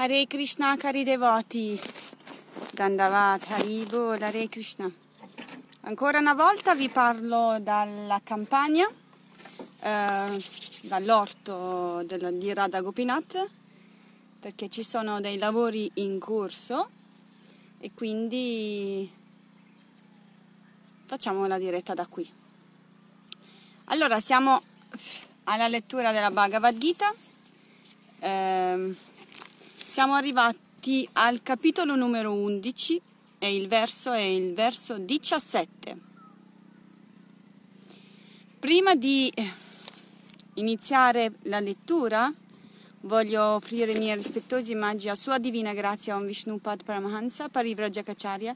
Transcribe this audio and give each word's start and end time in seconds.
Hare 0.00 0.28
Krishna 0.28 0.76
cari 0.76 1.02
devoti, 1.02 1.76
Dandavat, 2.70 3.50
Haribo, 3.50 4.12
Hare 4.12 4.48
Krishna. 4.48 4.88
Ancora 5.80 6.20
una 6.20 6.34
volta 6.34 6.76
vi 6.76 6.88
parlo 6.88 7.58
dalla 7.60 8.20
campagna, 8.22 8.88
eh, 9.80 10.44
dall'orto 10.84 12.04
di 12.04 12.54
Radha 12.54 12.80
Gopinath, 12.80 13.50
perché 14.38 14.68
ci 14.68 14.84
sono 14.84 15.20
dei 15.20 15.36
lavori 15.36 15.90
in 15.94 16.20
corso 16.20 16.90
e 17.80 17.90
quindi 17.92 19.10
facciamo 21.06 21.44
la 21.48 21.58
diretta 21.58 21.94
da 21.94 22.06
qui. 22.06 22.32
Allora, 23.86 24.20
siamo 24.20 24.60
alla 25.42 25.66
lettura 25.66 26.12
della 26.12 26.30
Bhagavad 26.30 26.78
Gita. 26.78 27.12
Eh, 28.20 29.16
siamo 29.88 30.12
arrivati 30.12 31.08
al 31.14 31.42
capitolo 31.42 31.96
numero 31.96 32.34
11 32.34 33.00
e 33.38 33.56
il 33.56 33.68
verso 33.68 34.12
è 34.12 34.20
il 34.20 34.52
verso 34.52 34.98
17. 34.98 35.96
Prima 38.58 38.94
di 38.94 39.32
iniziare 40.54 41.32
la 41.44 41.58
lettura 41.60 42.30
voglio 43.00 43.42
offrire 43.54 43.92
i 43.92 43.98
miei 43.98 44.16
rispettosi 44.16 44.74
omaggi 44.74 45.08
a 45.08 45.14
Sua 45.14 45.38
Divina 45.38 45.72
Grazia 45.72 46.16
Om 46.16 46.26
Vishnupad 46.26 46.84
Paramahansa 46.84 47.48
Parivrajakacharya 47.48 48.54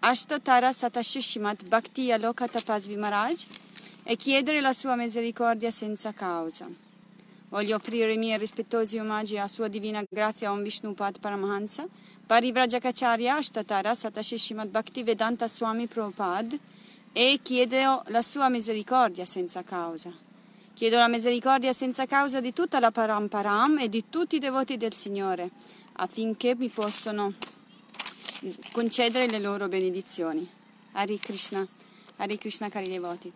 Ashtatara 0.00 0.70
Satashishimat 0.70 1.66
Bhakti 1.66 2.12
Aloka 2.12 2.46
Tapasvi 2.46 2.96
Maharaj 2.96 3.46
e 4.02 4.16
chiedere 4.16 4.60
la 4.60 4.74
sua 4.74 4.96
misericordia 4.96 5.70
senza 5.70 6.12
causa. 6.12 6.83
Voglio 7.54 7.76
offrire 7.76 8.12
i 8.12 8.18
miei 8.18 8.36
rispettosi 8.36 8.98
omaggi 8.98 9.38
a 9.38 9.46
Sua 9.46 9.68
Divina 9.68 10.02
Grazia 10.10 10.50
Om 10.50 10.64
Vishnupad 10.64 11.20
Paramahansa, 11.20 11.86
Parivrajakacharya 12.26 13.36
Ashtatara 13.36 13.94
Satashishimat 13.94 14.66
Bhakti 14.66 15.04
Vedanta 15.04 15.46
Swami 15.46 15.86
Prabhupada 15.86 16.56
e 17.12 17.38
chiedo 17.40 18.02
la 18.08 18.22
sua 18.22 18.48
misericordia 18.48 19.24
senza 19.24 19.62
causa. 19.62 20.12
Chiedo 20.74 20.98
la 20.98 21.06
misericordia 21.06 21.72
senza 21.72 22.06
causa 22.06 22.40
di 22.40 22.52
tutta 22.52 22.80
la 22.80 22.90
Paramparam 22.90 23.78
e 23.78 23.88
di 23.88 24.02
tutti 24.10 24.34
i 24.34 24.40
devoti 24.40 24.76
del 24.76 24.92
Signore, 24.92 25.50
affinché 25.92 26.56
mi 26.56 26.66
possano 26.66 27.34
concedere 28.72 29.28
le 29.28 29.38
loro 29.38 29.68
benedizioni. 29.68 30.44
Hari 30.90 31.20
Krishna, 31.20 31.64
Hari 32.16 32.36
Krishna 32.36 32.68
cari 32.68 32.88
devoti. 32.88 33.32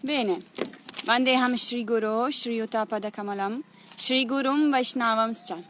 Bene, 0.00 0.38
Vandeham 1.08 1.56
Shri 1.58 1.84
Guru 1.84 2.30
Shri 2.30 2.58
Utapada 2.58 3.10
Kamalam 3.10 3.62
Shri 3.96 4.26
Gurum 4.26 4.70
Vaishnavamscha 4.70 5.64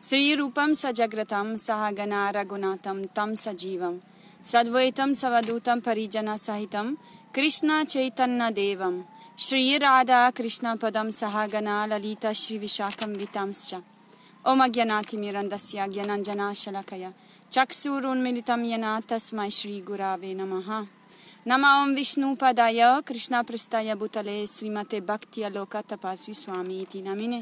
Sri 0.00 0.34
Rupam 0.36 0.72
Sajagratam 0.72 1.54
Sahagana 1.54 2.34
Ragunatam 2.34 3.08
Tam 3.14 3.34
Sajivam 3.34 4.00
Sadvaitam 4.42 5.12
Savadutam 5.14 5.80
Parijana 5.80 6.34
Sahitam 6.34 6.96
Krishna 7.32 7.86
Chaitanya 7.86 8.50
Devam 8.50 9.04
Shri 9.36 9.78
Radha 9.78 10.32
Krishna 10.34 10.76
Padam 10.76 11.10
Sahagana 11.10 11.88
Lalita 11.88 12.34
Shri 12.34 12.58
Vishakam 12.58 13.14
Vitamscha 13.16 13.80
Om 14.44 14.58
Agyanati 14.58 15.16
Mirandasya 15.16 15.88
Gyananjana 15.88 16.50
Shalakaya 16.50 17.12
Chaksurun 17.48 18.20
Militam 18.20 18.66
Yana 18.68 19.00
Tasmai 19.06 19.52
Shri 19.52 19.82
Gurave 19.82 20.34
Namaha 20.34 20.88
ನಮ್ಮ 21.50 21.66
ಓಂ 21.76 21.90
ವಿಷ್ಣು 21.94 22.28
ಪದಾಯ 22.36 22.80
ಕೃಷ್ಣ 23.04 23.34
ಪ್ರಸ್ಥಾಯ 23.40 23.94
ಭೂತಲೆ 23.94 24.34
ಶ್ರೀಮತೆ 24.46 24.98
ಭಕ್ತಿಯ 25.00 25.46
ಲೋಕ 25.48 25.76
ತಪಾಸ್ವಿ 25.82 26.34
ಸ್ವಾಮಿ 26.34 26.74
ಇತಿ 26.76 27.00
ನಮಿನೆ 27.02 27.38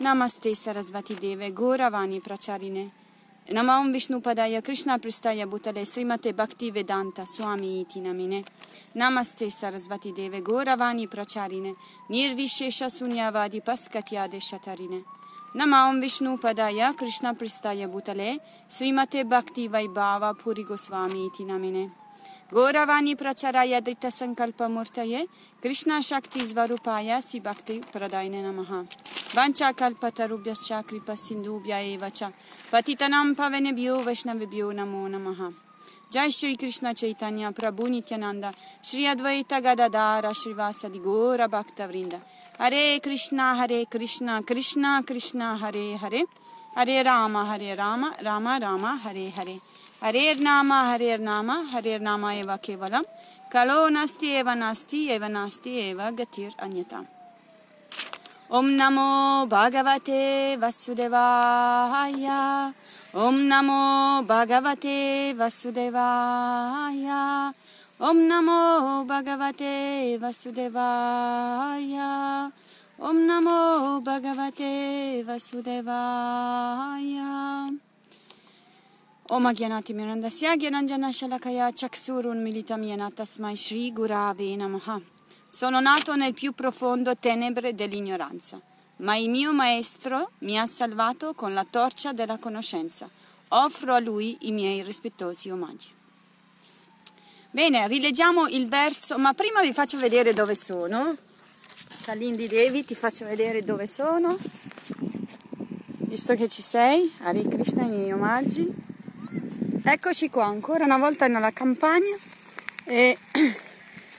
ನಮಸ್ತೆ 0.00 0.52
ಸರಸ್ವತಿ 0.54 1.14
ದೇವೆ 1.22 1.48
ಗೌರವಾಣಿ 1.58 2.18
ಪ್ರಚಾರಿಣೆ 2.20 2.84
ನಮ್ಮ 3.48 3.70
ಓಂ 3.74 3.88
ವಿಷ್ಣು 3.92 4.18
ಪದಾಯ 4.20 4.60
ಕೃಷ್ಣ 4.60 4.90
ಪ್ರಸ್ಥಾಯ 4.96 5.44
ಭೂತಲೆ 5.44 5.82
ಶ್ರೀಮತೆ 5.84 6.32
ಭಕ್ತಿ 6.32 6.70
ವೇದಾಂತ 6.70 7.26
ಸ್ವಾಮಿ 7.34 7.70
ಇತಿ 7.80 8.00
ನಮಿನೆ 8.00 8.40
ನಮಸ್ತೆ 8.96 9.48
ಸರಸ್ವತಿ 9.50 10.12
ದೇವೆ 10.16 10.40
ಗೌರವಾಣಿ 10.42 11.06
ಪ್ರಚಾರಿಣೆ 11.08 11.74
ನಿರ್ವಿಶೇಷ 12.10 12.88
ಶೂನ್ಯವಾದಿ 12.96 13.60
ಪಸ್ಕತ್ಯಾದೆ 13.60 14.42
ಶತರಿಣೆ 14.48 15.00
ನಮ್ಮ 15.54 15.74
ಓಂ 15.84 16.00
ವಿಷ್ಣು 16.00 16.32
ಪದಾಯ 16.38 16.88
ಕೃಷ್ಣ 16.98 17.26
ಪ್ರಸ್ಥಾಯ 17.34 17.84
ಭೂತಲೆ 17.86 18.30
ಶ್ರೀಮತೆ 18.70 19.22
ಭಕ್ತಿ 19.28 19.66
ವೈಭಾವ 19.68 20.32
ಪುರಿ 20.42 20.64
ಗೋಸ್ವಾಮಿ 20.64 21.22
ಇತಿ 21.26 21.46
ನಮಿನೆ 21.46 21.84
Goravani 22.52 23.16
Pracharaya 23.16 23.80
Drita 23.82 24.06
Sankalpa 24.06 24.68
Murtaye 24.70 25.26
Krishna 25.60 26.00
Shakti 26.00 26.38
Svarupaya 26.42 27.20
Si 27.20 27.40
Bhakti 27.40 27.80
Pradaine 27.80 28.40
Namaha 28.40 28.86
Vancha 29.34 29.72
Kalpatarubhyascha 29.72 30.86
Kripa 30.86 31.16
Sindubhya 31.16 31.82
Eva 31.82 32.08
Cha 32.10 32.30
Patitanam 32.70 33.34
Pavenebhyo 33.34 34.00
Vaishnavibhyo 34.04 34.72
Namo 34.72 35.08
Namaha 35.08 35.52
Jai 36.08 36.30
Shri 36.30 36.56
Krishna 36.56 36.94
Chaitanya 36.94 37.50
Prabhu 37.50 37.88
Nityananda. 37.88 38.54
Shri 38.80 39.06
Advaita 39.06 39.60
Gadadara 39.60 40.30
Shrivasadi 40.30 41.02
Gora 41.02 41.48
Bhakta 41.48 41.88
Vrinda. 41.88 42.20
Hare 42.60 43.00
Krishna 43.00 43.56
Hare 43.56 43.86
Krishna 43.86 44.40
Krishna 44.44 45.02
Krishna 45.04 45.58
Hare 45.58 45.96
Hare 45.96 46.22
हरेर्नाम 50.02 50.72
हरेर्नाम 50.72 51.50
हरेर्नाम 51.50 52.24
एव 52.30 52.50
केवलम 52.64 53.04
कलो 53.52 53.88
नास्ति 53.88 54.28
एव 54.30 54.50
नास्ति 54.50 54.98
एव 55.06 55.24
नास्ति 55.24 55.70
एव 55.80 56.00
गतिर् 56.18 56.60
अन्यताम्। 56.62 57.04
ॐ 58.52 58.64
नमो 58.78 59.10
भगवते 59.46 60.20
वसुदेवाय। 60.56 62.26
ॐ 63.16 63.34
नमो 63.52 63.80
भगवते 64.30 64.98
वसुदेवाय। 65.32 67.06
ॐ 68.02 68.16
नमो 68.30 68.60
भगवते 69.04 69.74
वसुदेवाय। 70.22 71.94
ॐ 73.02 73.16
नमो 73.30 73.58
भगवते 74.00 74.72
वसुदेवाय। 75.22 77.10
Om 79.28 79.46
Agyanati 79.46 79.92
Mirandasya 79.92 80.54
Gyananjana 80.56 81.10
Shalakaya 81.10 81.72
Chaksurun 81.72 82.40
Militam 82.40 82.84
Yanatasmai 82.84 83.56
Shri 83.56 83.92
Gurave 83.92 84.54
Namaha. 84.54 85.00
Sono 85.48 85.80
nato 85.80 86.14
nel 86.14 86.32
più 86.32 86.52
profondo 86.52 87.16
tenebre 87.16 87.74
dell'ignoranza, 87.74 88.60
ma 88.98 89.16
il 89.16 89.28
mio 89.28 89.52
maestro 89.52 90.30
mi 90.38 90.56
ha 90.56 90.66
salvato 90.66 91.34
con 91.34 91.54
la 91.54 91.66
torcia 91.68 92.12
della 92.12 92.38
conoscenza. 92.38 93.10
Offro 93.48 93.94
a 93.94 93.98
lui 93.98 94.36
i 94.42 94.52
miei 94.52 94.84
rispettosi 94.84 95.50
omaggi. 95.50 95.88
Bene, 97.50 97.88
rileggiamo 97.88 98.46
il 98.46 98.68
verso, 98.68 99.18
ma 99.18 99.34
prima 99.34 99.60
vi 99.60 99.72
faccio 99.72 99.98
vedere 99.98 100.34
dove 100.34 100.54
sono. 100.54 101.16
Kalindi 102.04 102.46
Devi, 102.46 102.84
ti 102.84 102.94
faccio 102.94 103.24
vedere 103.24 103.62
dove 103.62 103.88
sono. 103.88 104.38
Visto 105.98 106.34
che 106.36 106.48
ci 106.48 106.62
sei, 106.62 107.12
Hare 107.22 107.42
Krishna, 107.42 107.82
i 107.82 107.88
miei 107.88 108.12
omaggi. 108.12 108.85
Eccoci 109.88 110.30
qua, 110.30 110.46
ancora 110.46 110.84
una 110.84 110.98
volta 110.98 111.28
nella 111.28 111.52
campagna 111.52 112.16
e 112.82 113.16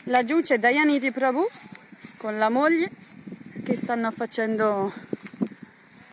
laggiù 0.05 0.39
c'è 0.39 0.59
Dayaniti 0.59 1.11
Prabhu 1.11 1.45
con 2.15 2.37
la 2.37 2.47
moglie 2.47 2.89
che 3.65 3.75
stanno 3.75 4.09
facendo 4.11 4.93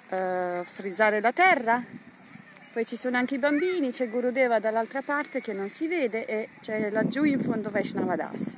uh, 0.08 0.64
frisare 0.64 1.20
la 1.20 1.30
terra. 1.32 1.80
Poi 2.72 2.84
ci 2.84 2.96
sono 2.96 3.16
anche 3.16 3.36
i 3.36 3.38
bambini, 3.38 3.92
c'è 3.92 4.10
Gurudeva 4.10 4.58
dall'altra 4.58 5.02
parte 5.02 5.40
che 5.40 5.52
non 5.52 5.68
si 5.68 5.86
vede 5.86 6.26
e 6.26 6.48
c'è 6.60 6.90
laggiù 6.90 7.22
in 7.22 7.38
fondo 7.38 7.70
Vaishnavadas. 7.70 8.56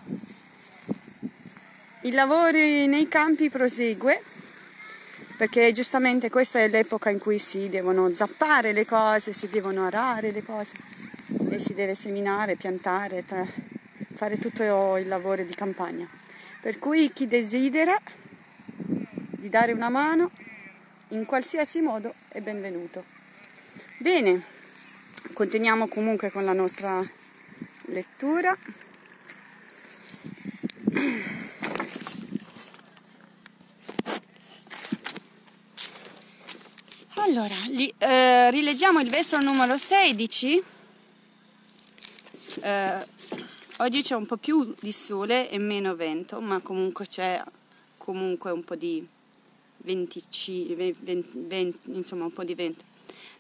Il 2.01 2.15
lavoro 2.15 2.57
nei 2.57 3.07
campi 3.07 3.51
prosegue 3.51 4.23
perché 5.37 5.71
giustamente 5.73 6.31
questa 6.31 6.61
è 6.61 6.69
l'epoca 6.69 7.11
in 7.11 7.19
cui 7.19 7.39
si 7.39 7.69
devono 7.69 8.13
zappare 8.15 8.73
le 8.73 8.87
cose, 8.87 9.33
si 9.33 9.49
devono 9.49 9.85
arare 9.85 10.31
le 10.31 10.43
cose 10.43 10.75
e 11.51 11.59
si 11.59 11.75
deve 11.75 11.95
seminare, 11.95 12.57
piantare, 12.57 13.23
fare 14.15 14.39
tutto 14.39 14.97
il 14.97 15.07
lavoro 15.07 15.43
di 15.43 15.55
campagna. 15.55 16.09
Per 16.61 16.79
cui 16.79 17.13
chi 17.13 17.27
desidera 17.27 18.01
di 18.77 19.49
dare 19.49 19.73
una 19.73 19.91
mano 19.91 20.31
in 21.09 21.27
qualsiasi 21.27 21.81
modo 21.81 22.15
è 22.29 22.41
benvenuto. 22.41 23.05
Bene, 23.99 24.43
continuiamo 25.35 25.87
comunque 25.87 26.31
con 26.31 26.45
la 26.45 26.55
nostra 26.55 27.07
lettura. 27.87 28.57
Allora, 37.29 37.57
li, 37.67 37.93
eh, 37.99 38.53
rileggiamo 38.53 39.01
il 39.01 39.11
verso 39.11 39.41
numero 39.41 39.77
16. 39.77 40.63
Eh, 42.61 43.07
oggi 43.79 44.03
c'è 44.03 44.15
un 44.15 44.27
po' 44.27 44.37
più 44.37 44.73
di 44.79 44.93
sole 44.93 45.51
e 45.51 45.59
meno 45.59 45.97
vento, 45.97 46.41
ma 46.41 46.61
comunque 46.61 47.09
c'è 47.09 47.43
comunque 47.99 48.53
un 48.53 48.63
po' 48.63 48.77
di 48.77 49.05
20, 49.79 50.75
20, 50.77 51.31
20, 51.33 51.79
insomma 51.95 52.25
un 52.27 52.33
po' 52.33 52.45
di 52.45 52.55
vento. 52.55 52.85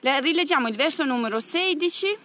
Le, 0.00 0.20
rileggiamo 0.20 0.66
il 0.66 0.74
verso 0.74 1.04
numero 1.04 1.38
16, 1.38 2.16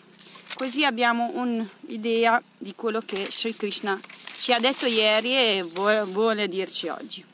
così 0.55 0.83
abbiamo 0.83 1.29
un'idea 1.35 2.41
di 2.57 2.73
quello 2.73 3.01
che 3.01 3.27
Sri 3.29 3.55
Krishna 3.55 3.99
ci 4.39 4.51
ha 4.51 4.57
detto 4.57 4.87
ieri 4.87 5.35
e 5.35 5.61
vuole, 5.61 6.01
vuole 6.05 6.47
dirci 6.47 6.87
oggi. 6.87 7.30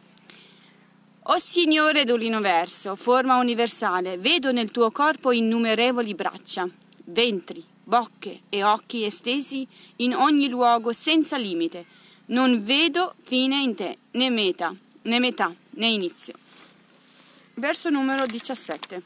O 1.29 1.39
Signore 1.39 2.05
dell'universo, 2.05 2.95
forma 2.95 3.35
universale, 3.35 4.17
vedo 4.17 4.53
nel 4.53 4.71
tuo 4.71 4.91
corpo 4.91 5.33
innumerevoli 5.33 6.15
braccia, 6.15 6.69
ventri, 7.03 7.61
bocche 7.83 8.43
e 8.47 8.63
occhi 8.63 9.03
estesi 9.03 9.67
in 9.97 10.15
ogni 10.15 10.47
luogo 10.47 10.93
senza 10.93 11.35
limite. 11.35 11.85
Non 12.27 12.63
vedo 12.63 13.15
fine 13.23 13.61
in 13.61 13.75
te, 13.75 13.97
né 14.11 14.29
meta, 14.29 14.73
né 15.01 15.19
metà, 15.19 15.53
né 15.71 15.87
inizio. 15.87 16.33
Verso 17.55 17.89
numero 17.89 18.25
17. 18.25 19.01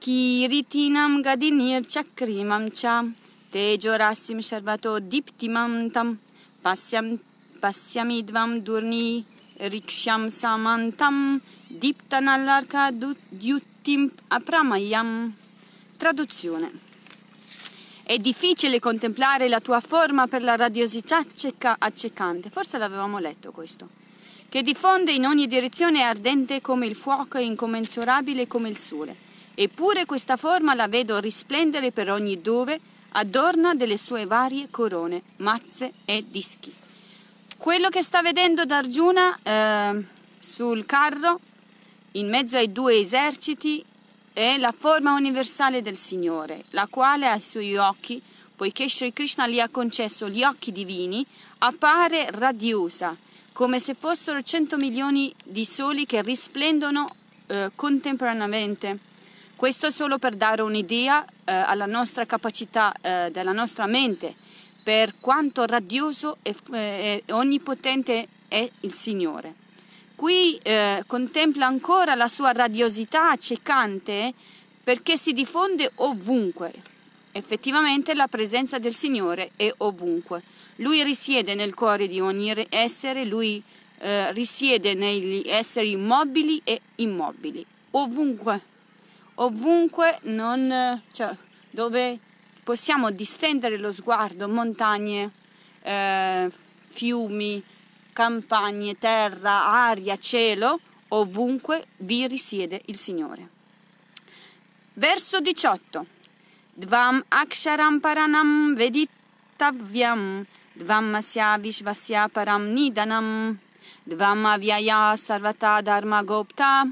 Kiritinam 0.00 1.22
gadinir 1.22 1.86
chakrimam 1.86 2.70
cha 2.70 3.06
tejorasim 3.50 4.40
sharvato 4.42 5.00
diptimam 5.00 5.90
tam 5.90 6.18
pasyam 6.60 7.18
pasyamidvam 7.58 8.60
durni 8.60 9.24
riksham 9.58 10.30
samantam 10.30 11.40
diptanallarka 11.68 12.90
dyuttim 12.92 14.10
apramayam. 14.28 15.34
Traduzione. 15.96 16.86
È 18.04 18.16
difficile 18.18 18.78
contemplare 18.78 19.48
la 19.48 19.60
tua 19.60 19.80
forma 19.80 20.26
per 20.26 20.42
la 20.42 20.56
radiosità 20.56 21.22
accecante. 21.78 22.50
Forse 22.50 22.78
l'avevamo 22.78 23.18
letto 23.18 23.50
questo. 23.50 23.88
Che 24.48 24.62
diffonde 24.62 25.12
in 25.12 25.26
ogni 25.26 25.46
direzione 25.46 26.02
ardente 26.02 26.62
come 26.62 26.86
il 26.86 26.94
fuoco 26.94 27.36
e 27.36 27.44
incommensurabile 27.44 28.46
come 28.46 28.70
il 28.70 28.78
sole. 28.78 29.14
Eppure 29.54 30.06
questa 30.06 30.36
forma 30.36 30.72
la 30.74 30.88
vedo 30.88 31.18
risplendere 31.18 31.92
per 31.92 32.10
ogni 32.10 32.40
dove, 32.40 32.80
adorna 33.10 33.74
delle 33.74 33.98
sue 33.98 34.24
varie 34.24 34.68
corone, 34.70 35.22
mazze 35.38 35.92
e 36.04 36.24
dischi. 36.26 36.72
Quello 37.58 37.88
che 37.88 38.02
sta 38.02 38.22
vedendo 38.22 38.64
Darjuna 38.64 39.36
eh, 39.42 40.04
sul 40.38 40.86
carro, 40.86 41.40
in 42.12 42.28
mezzo 42.28 42.56
ai 42.56 42.70
due 42.70 43.00
eserciti, 43.00 43.84
è 44.32 44.56
la 44.58 44.72
forma 44.72 45.14
universale 45.14 45.82
del 45.82 45.96
Signore, 45.96 46.62
la 46.70 46.86
quale 46.88 47.26
ai 47.26 47.40
suoi 47.40 47.76
occhi, 47.76 48.22
poiché 48.54 48.88
Sri 48.88 49.12
Krishna 49.12 49.48
gli 49.48 49.58
ha 49.58 49.68
concesso 49.68 50.28
gli 50.28 50.44
occhi 50.44 50.70
divini, 50.70 51.26
appare 51.58 52.28
radiosa, 52.30 53.16
come 53.52 53.80
se 53.80 53.96
fossero 53.98 54.40
cento 54.42 54.76
milioni 54.76 55.34
di 55.44 55.64
soli 55.64 56.06
che 56.06 56.22
risplendono 56.22 57.06
eh, 57.48 57.72
contemporaneamente. 57.74 58.98
Questo 59.56 59.90
solo 59.90 60.18
per 60.18 60.36
dare 60.36 60.62
un'idea 60.62 61.24
eh, 61.24 61.52
alla 61.52 61.86
nostra 61.86 62.24
capacità 62.24 62.94
eh, 63.00 63.30
della 63.32 63.52
nostra 63.52 63.86
mente 63.86 64.46
per 64.88 65.16
quanto 65.20 65.66
radioso 65.66 66.38
e, 66.40 66.56
e 66.72 67.22
onnipotente 67.32 68.26
è 68.48 68.66
il 68.80 68.94
Signore. 68.94 69.52
Qui 70.14 70.58
eh, 70.62 71.04
contempla 71.06 71.66
ancora 71.66 72.14
la 72.14 72.26
sua 72.26 72.52
radiosità 72.52 73.32
accecante 73.32 74.32
perché 74.82 75.18
si 75.18 75.34
diffonde 75.34 75.92
ovunque. 75.96 76.72
Effettivamente 77.32 78.14
la 78.14 78.28
presenza 78.28 78.78
del 78.78 78.94
Signore 78.94 79.50
è 79.56 79.70
ovunque. 79.76 80.42
Lui 80.76 81.02
risiede 81.02 81.54
nel 81.54 81.74
cuore 81.74 82.08
di 82.08 82.18
ogni 82.18 82.54
essere, 82.70 83.26
lui 83.26 83.62
eh, 83.98 84.32
risiede 84.32 84.94
negli 84.94 85.42
esseri 85.46 85.96
mobili 85.96 86.62
e 86.64 86.80
immobili, 86.94 87.62
ovunque, 87.90 88.62
ovunque 89.34 90.18
non, 90.22 91.02
cioè, 91.12 91.36
dove 91.68 92.20
possiamo 92.68 93.10
distendere 93.10 93.78
lo 93.78 93.90
sguardo, 93.90 94.46
montagne, 94.46 95.30
eh, 95.80 96.52
fiumi, 96.90 97.62
campagne, 98.12 98.98
terra, 98.98 99.64
aria, 99.88 100.18
cielo, 100.18 100.78
ovunque 101.08 101.86
vi 101.96 102.26
risiede 102.26 102.82
il 102.84 102.98
Signore. 102.98 103.48
Verso 104.92 105.40
18. 105.40 106.04
Dvam 106.74 107.24
aksharam 107.28 108.00
paranam 108.00 108.74
vedittavyam, 108.74 110.44
dvam 110.74 111.14
asya 111.14 111.56
vishvasya 111.56 112.28
param 112.28 112.68
nidanam, 112.74 113.58
dvam 114.04 114.44
avyaya 114.44 115.16
sarvata 115.16 115.80
dharma 115.80 116.22
gopta, 116.22 116.84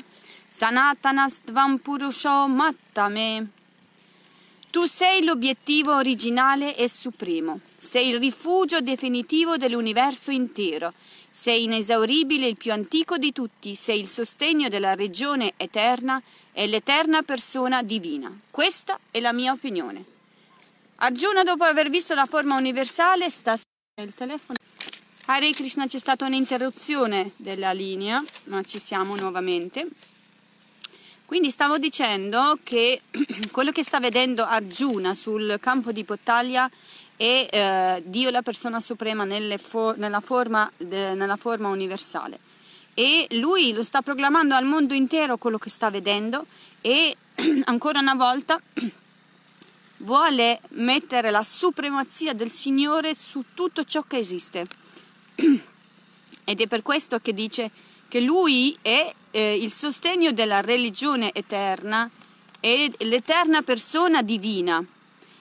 sanatanas 0.49 1.40
dvam 1.44 1.76
purusho 1.76 2.49
mattame. 2.49 3.56
Tu 4.76 4.84
sei 4.84 5.25
l'obiettivo 5.25 5.94
originale 5.94 6.76
e 6.76 6.87
supremo, 6.90 7.61
sei 7.78 8.11
il 8.11 8.19
rifugio 8.19 8.82
definitivo 8.82 9.56
dell'universo 9.56 10.31
intero, 10.31 10.93
sei 11.31 11.62
inesauribile 11.62 12.46
il 12.46 12.58
più 12.58 12.73
antico 12.73 13.17
di 13.17 13.32
tutti, 13.32 13.75
sei 13.75 14.00
il 14.00 14.06
sostegno 14.06 14.69
della 14.69 14.94
regione 14.94 15.55
eterna 15.56 16.23
e 16.52 16.67
l'eterna 16.67 17.23
persona 17.23 17.82
divina. 17.82 18.31
Questa 18.50 19.00
è 19.11 19.19
la 19.20 19.32
mia 19.32 19.52
opinione. 19.52 20.05
Arjuna, 20.96 21.43
dopo 21.43 21.64
aver 21.64 21.88
visto 21.88 22.12
la 22.12 22.26
forma 22.26 22.55
universale, 22.58 23.31
sta 23.31 23.58
nel 23.99 24.12
telefono. 24.12 24.58
Hare 25.25 25.52
Krishna 25.52 25.87
c'è 25.87 25.99
stata 25.99 26.26
un'interruzione 26.26 27.32
della 27.37 27.72
linea, 27.72 28.22
ma 28.44 28.62
ci 28.62 28.79
siamo 28.79 29.17
nuovamente. 29.17 29.88
Quindi 31.26 31.50
stavo 31.50 31.76
dicendo 31.76 32.56
che 32.62 33.02
quello 33.50 33.73
che 33.73 33.82
sta 33.82 33.99
vedendo 33.99 34.44
Arjuna 34.44 35.12
sul 35.12 35.56
campo 35.61 35.90
di 35.90 36.05
battaglia 36.05 36.70
è 37.17 37.49
eh, 37.50 38.02
Dio 38.06 38.31
la 38.31 38.43
persona 38.43 38.78
suprema 38.78 39.26
for- 39.58 39.99
nella, 39.99 40.20
forma, 40.20 40.70
de- 40.76 41.14
nella 41.14 41.34
forma 41.34 41.67
universale. 41.67 42.38
E 42.94 43.26
lui 43.32 43.73
lo 43.73 43.82
sta 43.82 44.02
proclamando 44.02 44.55
al 44.55 44.67
mondo 44.67 44.94
intero 44.94 45.37
quello 45.37 45.58
che 45.58 45.69
sta 45.69 45.90
vedendo 45.90 46.46
e 46.81 47.17
ancora 47.64 47.99
una 47.99 48.14
volta 48.14 48.61
vuole 49.99 50.61
mettere 50.70 51.32
la 51.32 51.43
supremazia 51.43 52.34
del 52.34 52.52
Signore 52.52 53.17
su 53.17 53.43
tutto 53.52 53.82
ciò 53.82 54.02
che 54.02 54.19
esiste. 54.19 54.64
Ed 56.44 56.61
è 56.61 56.69
per 56.69 56.82
questo 56.82 57.19
che 57.19 57.34
dice 57.34 57.72
che 58.08 58.20
lui 58.20 58.76
è 58.82 59.12
eh, 59.31 59.55
il 59.55 59.73
sostegno 59.73 60.32
della 60.32 60.61
religione 60.61 61.32
eterna 61.32 62.08
e 62.61 62.93
l'eterna 62.99 63.63
persona 63.63 64.22
divina. 64.22 64.84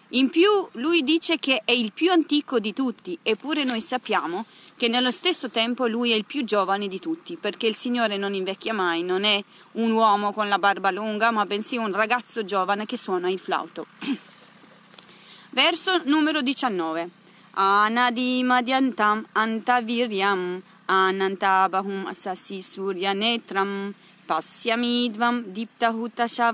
In 0.09 0.29
più 0.29 0.49
lui 0.73 1.03
dice 1.03 1.37
che 1.37 1.61
è 1.65 1.71
il 1.71 1.91
più 1.91 2.11
antico 2.11 2.59
di 2.59 2.73
tutti, 2.73 3.17
eppure 3.23 3.63
noi 3.63 3.81
sappiamo 3.81 4.45
che 4.77 4.87
nello 4.87 5.11
stesso 5.11 5.49
tempo 5.49 5.87
lui 5.87 6.11
è 6.11 6.15
il 6.15 6.25
più 6.25 6.43
giovane 6.43 6.87
di 6.87 6.99
tutti, 6.99 7.37
perché 7.37 7.67
il 7.67 7.75
Signore 7.75 8.17
non 8.17 8.33
invecchia 8.33 8.73
mai, 8.73 9.03
non 9.03 9.23
è 9.23 9.41
un 9.73 9.91
uomo 9.91 10.33
con 10.33 10.49
la 10.49 10.59
barba 10.59 10.91
lunga, 10.91 11.31
ma 11.31 11.45
bensì 11.45 11.77
un 11.77 11.91
ragazzo 11.93 12.43
giovane 12.43 12.85
che 12.85 12.97
suona 12.97 13.29
il 13.29 13.39
flauto. 13.39 13.87
Verso 15.51 16.01
numero 16.03 16.41
19. 16.41 17.09
Anadi 17.51 18.43
madyantam 18.43 19.25
antaviryam 19.31 20.61
anantabahum 20.87 22.05
asasi 22.07 22.61
suryanetram 22.61 23.93
pasyamidvam 24.27 25.43
diptahutasha 25.53 26.53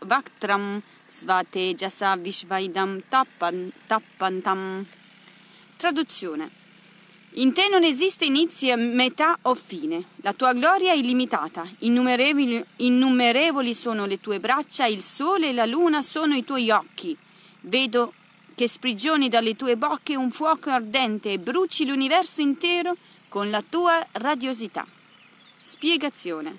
vaktram 0.00 0.82
svatejasa 1.10 2.16
vishvaidam 2.16 3.00
tappan, 3.10 3.72
tappantam. 3.86 4.86
Traduzione. 5.76 6.48
In 7.38 7.52
te 7.52 7.68
non 7.68 7.84
esiste 7.84 8.24
inizio, 8.24 8.74
metà 8.76 9.38
o 9.42 9.54
fine. 9.54 10.04
La 10.22 10.32
tua 10.32 10.54
gloria 10.54 10.92
è 10.92 10.96
illimitata. 10.96 11.68
Innumerevoli, 11.80 12.64
innumerevoli 12.76 13.74
sono 13.74 14.06
le 14.06 14.20
tue 14.20 14.40
braccia, 14.40 14.86
il 14.86 15.02
sole 15.02 15.50
e 15.50 15.52
la 15.52 15.66
luna 15.66 16.00
sono 16.00 16.34
i 16.34 16.44
tuoi 16.44 16.70
occhi. 16.70 17.14
Vedo 17.60 18.14
che 18.54 18.68
sprigioni 18.68 19.28
dalle 19.28 19.54
tue 19.54 19.76
bocche 19.76 20.16
un 20.16 20.30
fuoco 20.30 20.70
ardente 20.70 21.32
e 21.32 21.38
bruci 21.38 21.84
l'universo 21.84 22.40
intero 22.40 22.96
con 23.36 23.50
la 23.50 23.62
tua 23.68 24.02
radiosità. 24.12 24.86
Spiegazione. 25.60 26.56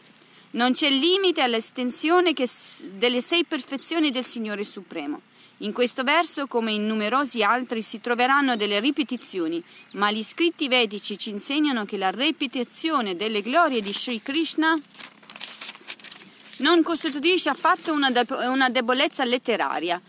Non 0.52 0.74
c'è 0.74 0.92
limite 0.92 1.42
all'estensione 1.42 2.36
delle 2.84 3.20
sei 3.20 3.46
perfezioni 3.46 4.12
del 4.12 4.24
Signore 4.24 4.64
Supremo. 4.64 5.22
In 5.62 5.74
questo 5.74 6.04
verso, 6.04 6.46
come 6.46 6.74
in 6.74 6.86
numerosi 6.86 7.42
altri, 7.42 7.82
si 7.82 8.00
troveranno 8.00 8.56
delle 8.56 8.80
ripetizioni, 8.80 9.64
ma 9.94 10.12
gli 10.12 10.22
scritti 10.22 10.68
vedici 10.68 11.18
ci 11.18 11.32
insegnano 11.32 11.84
che 11.86 11.98
la 11.98 12.12
ripetizione 12.12 13.16
delle 13.16 13.42
glorie 13.42 13.82
di 13.82 13.92
Sri 13.92 14.22
Krishna 14.22 14.76
non 16.58 16.84
costituisce 16.84 17.50
affatto 17.50 17.92
una, 17.92 18.12
de- 18.12 18.46
una 18.46 18.70
debolezza 18.70 19.26
letteraria, 19.26 20.00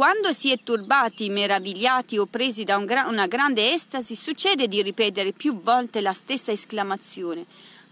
quando 0.00 0.32
si 0.32 0.50
è 0.50 0.58
turbati, 0.62 1.28
meravigliati 1.28 2.16
o 2.16 2.24
presi 2.24 2.64
da 2.64 2.78
un 2.78 2.86
gra- 2.86 3.06
una 3.06 3.26
grande 3.26 3.74
estasi, 3.74 4.16
succede 4.16 4.66
di 4.66 4.80
ripetere 4.80 5.32
più 5.32 5.60
volte 5.60 6.00
la 6.00 6.14
stessa 6.14 6.50
esclamazione, 6.50 7.44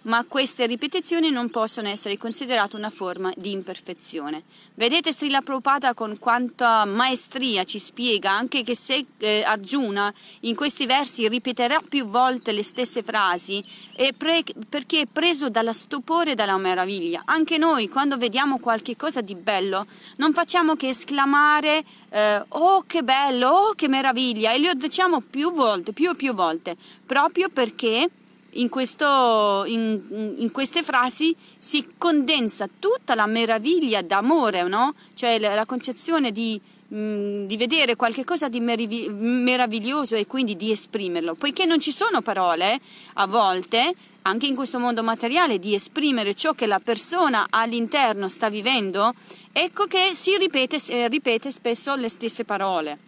ma 0.09 0.25
queste 0.27 0.67
ripetizioni 0.67 1.31
non 1.31 1.51
possono 1.51 1.89
essere 1.89 2.17
considerate 2.17 2.77
una 2.77 2.91
forma 2.91 3.31
di 3.37 3.53
imperfezione. 3.53 4.43
Vedete 4.75 5.13
Srila 5.13 5.43
Prabhupada 5.43 5.93
con 5.93 6.19
quanta 6.19 6.85
maestria 6.87 7.65
ci 7.65 7.79
spiega 7.79 8.31
anche 8.31 8.63
che 8.63 8.75
se 8.75 9.05
eh, 9.19 9.43
Arjuna 9.43 10.13
in 10.41 10.55
questi 10.55 10.87
versi 10.87 11.29
ripeterà 11.29 11.81
più 11.87 12.07
volte 12.07 12.53
le 12.53 12.63
stesse 12.63 13.03
frasi 13.03 13.63
è 13.95 14.13
pre- 14.13 14.45
perché 14.69 15.03
è 15.03 15.07
preso 15.07 15.51
dalla 15.51 15.73
stupore 15.73 16.33
e 16.33 16.35
dalla 16.35 16.57
meraviglia. 16.57 17.23
Anche 17.27 17.59
noi 17.59 17.89
quando 17.89 18.17
vediamo 18.17 18.59
qualche 18.59 18.97
cosa 18.97 19.21
di 19.21 19.35
bello 19.35 19.87
non 20.17 20.33
facciamo 20.33 20.75
che 20.75 20.89
esclamare 20.89 21.85
eh, 22.11 22.43
oh 22.49 22.85
che 22.87 23.03
bello, 23.03 23.49
oh 23.49 23.73
che 23.75 23.89
meraviglia 23.89 24.53
e 24.53 24.59
lo 24.59 24.73
diciamo 24.73 25.21
più 25.21 25.53
volte, 25.53 25.93
più 25.93 26.11
e 26.11 26.15
più 26.15 26.33
volte, 26.33 26.77
proprio 27.05 27.51
perché 27.51 28.09
in, 28.53 28.69
questo, 28.69 29.65
in, 29.67 30.35
in, 30.39 30.51
queste 30.51 30.83
frasi 30.83 31.35
si 31.59 31.93
condensa 31.99 32.69
tutta 32.79 33.15
la 33.15 33.27
meraviglia 33.27 34.03
d'amore, 34.03 34.63
no? 34.65 34.95
cioè 35.15 35.39
la, 35.39 35.55
la 35.55 35.67
concezione 35.67 36.33
di, 36.33 36.61
mh, 36.89 36.97
mm, 36.97 37.45
di, 37.47 37.57
vedere 37.57 37.97
qualcosa 37.97 38.49
di 38.49 38.61
merav- 38.61 39.11
meraviglioso 39.11 40.17
e 40.17 40.27
quindi 40.27 40.57
di 40.57 40.71
esprimerlo. 40.71 41.35
Poiché 41.35 41.67
non 41.67 41.81
ci 41.81 41.93
sono 41.93 42.23
parole, 42.23 42.81
a 43.15 43.27
volte, 43.27 43.95
anche 44.23 44.47
in 44.47 44.55
questo 44.55 44.79
mondo 44.79 45.03
materiale, 45.03 45.59
di 45.59 45.75
esprimere 45.75 46.35
ciò 46.35 46.53
che 46.53 46.67
la 46.67 46.81
persona 46.81 47.47
all'interno 47.51 48.29
sta 48.29 48.49
vivendo, 48.49 49.15
ecco 49.53 49.87
che 49.87 50.11
si 50.15 50.37
ripete, 50.37 50.81
eh, 50.89 51.09
ripete 51.09 51.53
spesso 51.53 51.95
le 51.95 52.09
stesse 52.09 52.45
parole. 52.45 53.07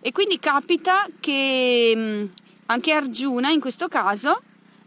E 0.00 0.12
quindi 0.12 0.38
capita 0.38 1.06
che 1.18 1.94
mh, 1.96 2.00
mm, 2.00 2.26
anche 2.66 2.92
Arjuna 2.92 3.50
in 3.50 3.60
questo 3.60 3.88
caso 3.88 4.42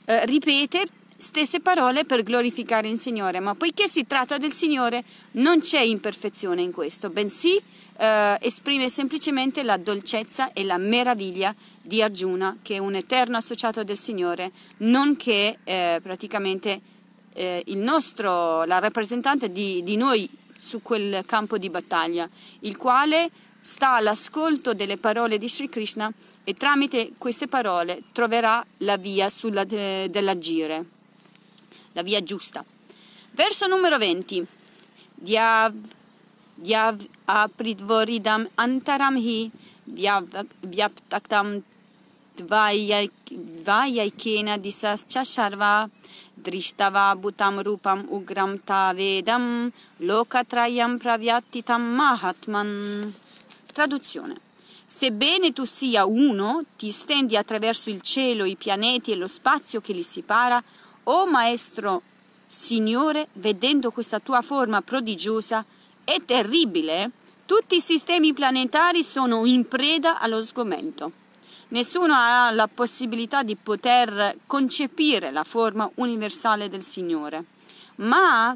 eh, 0.10 0.26
ripete 0.26 0.86
stesse 1.18 1.60
parole 1.60 2.06
per 2.06 2.24
glorificare 2.24 2.88
il 2.88 3.00
Signore, 3.00 3.40
ma 3.42 3.56
poiché 3.56 3.88
si 3.88 4.06
tratta 4.08 4.38
del 4.38 4.54
Signore 4.54 5.04
non 5.32 5.60
c'è 5.60 5.82
imperfezione 5.82 6.62
in 6.62 6.72
questo, 6.72 7.10
bensì 7.10 7.62
eh, 7.98 8.38
esprime 8.40 8.88
semplicemente 8.88 9.64
la 9.64 9.76
dolcezza 9.78 10.54
e 10.54 10.64
la 10.64 10.78
meraviglia 10.78 11.54
di 11.82 12.02
Arjuna, 12.02 12.58
che 12.62 12.76
è 12.76 12.78
un 12.78 12.96
eterno 12.96 13.36
associato 13.36 13.84
del 13.84 13.98
Signore, 13.98 14.52
nonché 14.78 15.60
eh, 15.64 16.00
praticamente 16.02 16.80
eh, 17.34 17.64
il 17.66 17.78
nostro, 17.78 18.64
la 18.64 18.80
rappresentante 18.80 19.52
di, 19.52 19.84
di 19.84 19.98
noi 19.98 20.30
su 20.58 20.82
quel 20.82 21.24
campo 21.26 21.58
di 21.58 21.70
battaglia, 21.70 22.30
il 22.62 22.78
quale 22.78 23.30
sta 23.60 23.96
all'ascolto 23.96 24.74
delle 24.74 24.98
parole 24.98 25.38
di 25.38 25.50
Sri 25.50 25.68
Krishna 25.68 26.12
e 26.50 26.54
tramite 26.54 27.12
queste 27.18 27.50
parole 27.50 28.04
troverà 28.14 28.66
la 28.78 28.96
via 28.96 29.30
sulla, 29.30 29.66
de, 29.66 30.10
dell'agire, 30.10 30.86
la 31.92 32.02
via 32.04 32.24
giusta. 32.24 32.64
Verso 33.32 33.68
numero 33.68 33.98
20. 33.98 34.48
Diav, 35.14 35.74
diav 36.56 37.06
apridvoridam 37.26 38.48
antaram 38.56 39.18
hi 39.18 39.52
vyaptaktam 39.84 41.62
dvayaikena 43.66 44.58
disascha 44.58 45.24
sharva 45.26 45.90
drishtava 46.38 47.16
butam 47.16 47.60
rupam 47.60 48.08
ugram 48.08 48.58
tavedam 48.64 49.72
lokatrayam 50.00 50.98
pravyattitam 50.98 51.82
mahatman. 52.00 52.70
Traduzione. 53.74 54.47
Sebbene 54.90 55.52
tu 55.52 55.66
sia 55.66 56.06
uno, 56.06 56.64
ti 56.78 56.92
stendi 56.92 57.36
attraverso 57.36 57.90
il 57.90 58.00
cielo, 58.00 58.46
i 58.46 58.56
pianeti 58.56 59.12
e 59.12 59.16
lo 59.16 59.28
spazio 59.28 59.82
che 59.82 59.92
li 59.92 60.02
separa, 60.02 60.64
o 61.04 61.26
Maestro 61.26 62.04
Signore, 62.48 63.28
vedendo 63.34 63.92
questa 63.92 64.20
tua 64.20 64.42
forma 64.42 64.82
prodigiosa, 64.82 65.66
è 66.06 66.22
terribile. 66.24 67.12
Tutti 67.46 67.76
i 67.76 67.82
sistemi 67.82 68.32
planetari 68.32 69.04
sono 69.04 69.46
in 69.46 69.68
preda 69.68 70.22
allo 70.22 70.42
sgomento. 70.42 71.12
Nessuno 71.70 72.14
ha 72.16 72.50
la 72.52 72.70
possibilità 72.74 73.44
di 73.44 73.58
poter 73.58 74.38
concepire 74.48 75.32
la 75.32 75.44
forma 75.44 75.92
universale 75.96 76.70
del 76.70 76.84
Signore. 76.84 77.44
Ma 77.96 78.56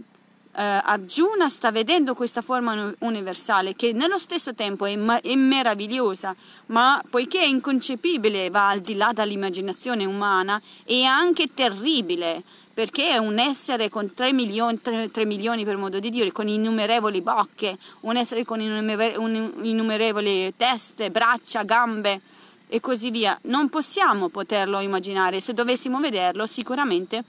eh, 0.55 0.61
Arjuna 0.61 1.49
sta 1.49 1.71
vedendo 1.71 2.13
questa 2.13 2.41
forma 2.41 2.93
universale 2.99 3.75
che 3.75 3.93
nello 3.93 4.17
stesso 4.17 4.53
tempo 4.53 4.85
è, 4.85 4.95
ma- 4.95 5.21
è, 5.21 5.35
meravigliosa, 5.35 6.35
ma 6.67 7.01
poiché 7.09 7.39
è 7.39 7.45
inconcepibile, 7.45 8.49
va 8.49 8.69
al 8.69 8.81
di 8.81 8.95
là 8.95 9.11
dall'immaginazione 9.13 10.05
umana, 10.05 10.61
è 10.83 11.03
anche 11.03 11.53
terribile 11.53 12.43
perché 12.73 13.09
è 13.09 13.17
un 13.17 13.37
essere 13.37 13.89
con 13.89 14.13
3 14.13 14.33
milioni, 14.33 14.81
3, 14.81 15.11
3 15.11 15.25
milioni 15.25 15.65
per 15.65 15.77
modo 15.77 15.99
di 15.99 16.09
dire, 16.09 16.31
con 16.31 16.47
innumerevoli 16.47 17.21
bocche, 17.21 17.77
un 18.01 18.15
essere 18.15 18.43
con 18.43 18.59
innumerevoli 18.59 20.53
teste, 20.55 21.11
braccia, 21.11 21.63
gambe 21.63 22.21
e 22.67 22.79
così 22.79 23.11
via. 23.11 23.37
Non 23.43 23.69
possiamo 23.69 24.29
poterlo 24.29 24.79
immaginare, 24.79 25.41
se 25.41 25.53
dovessimo 25.53 25.99
vederlo 25.99 26.45
sicuramente 26.45 27.23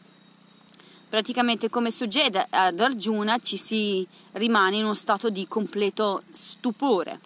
praticamente 1.13 1.69
come 1.69 1.91
succede 1.91 2.47
ad 2.49 2.81
Arjuna 2.81 3.39
ci 3.39 3.59
si 3.59 4.07
rimane 4.33 4.77
in 4.77 4.85
uno 4.85 4.95
stato 4.95 5.29
di 5.29 5.47
completo 5.47 6.23
stupore. 6.31 7.21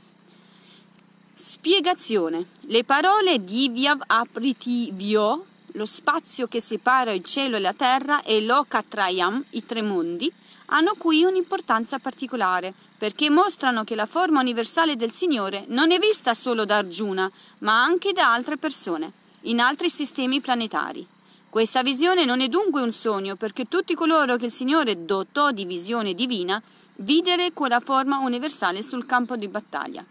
Spiegazione. 1.36 2.46
Le 2.62 2.82
parole 2.82 3.44
Divyav 3.44 4.02
Apritivyo, 4.04 5.46
lo 5.66 5.86
spazio 5.86 6.48
che 6.48 6.60
separa 6.60 7.12
il 7.12 7.22
cielo 7.22 7.58
e 7.58 7.60
la 7.60 7.74
terra, 7.74 8.24
e 8.24 8.40
Lokatrayam, 8.40 9.44
i 9.50 9.64
tre 9.64 9.82
mondi, 9.82 10.32
hanno 10.66 10.94
qui 10.98 11.22
un'importanza 11.22 12.00
particolare, 12.00 12.74
perché 12.98 13.30
mostrano 13.30 13.84
che 13.84 13.94
la 13.94 14.06
forma 14.06 14.40
universale 14.40 14.96
del 14.96 15.12
Signore 15.12 15.64
non 15.68 15.92
è 15.92 16.00
vista 16.00 16.34
solo 16.34 16.64
da 16.64 16.78
Arjuna, 16.78 17.30
ma 17.58 17.84
anche 17.84 18.12
da 18.12 18.32
altre 18.32 18.56
persone, 18.56 19.12
in 19.42 19.60
altri 19.60 19.88
sistemi 19.88 20.40
planetari. 20.40 21.06
Questa 21.48 21.82
visione 21.82 22.24
non 22.24 22.40
è 22.40 22.48
dunque 22.48 22.82
un 22.82 22.92
sogno, 22.92 23.36
perché 23.36 23.64
tutti 23.64 23.94
coloro 23.94 24.36
che 24.36 24.46
il 24.46 24.52
Signore 24.52 25.04
dotò 25.04 25.50
di 25.50 25.64
visione 25.64 26.14
divina 26.14 26.62
videro 26.96 27.44
quella 27.54 27.80
forma 27.80 28.18
universale 28.18 28.82
sul 28.82 29.06
campo 29.06 29.36
di 29.36 29.48
battaglia. 29.48 30.04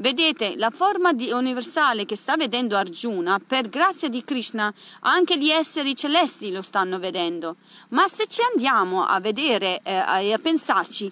Vedete, 0.00 0.54
la 0.56 0.70
forma 0.70 1.10
universale 1.10 2.04
che 2.04 2.14
sta 2.14 2.36
vedendo 2.36 2.76
Arjuna, 2.76 3.40
per 3.44 3.68
grazia 3.68 4.08
di 4.08 4.22
Krishna, 4.22 4.72
anche 5.00 5.36
gli 5.36 5.50
esseri 5.50 5.96
celesti 5.96 6.52
lo 6.52 6.62
stanno 6.62 7.00
vedendo. 7.00 7.56
Ma 7.88 8.06
se 8.06 8.26
ci 8.28 8.40
andiamo 8.52 9.04
a 9.04 9.18
vedere 9.18 9.80
e 9.82 9.94
eh, 9.94 10.32
a 10.32 10.38
pensarci, 10.38 11.10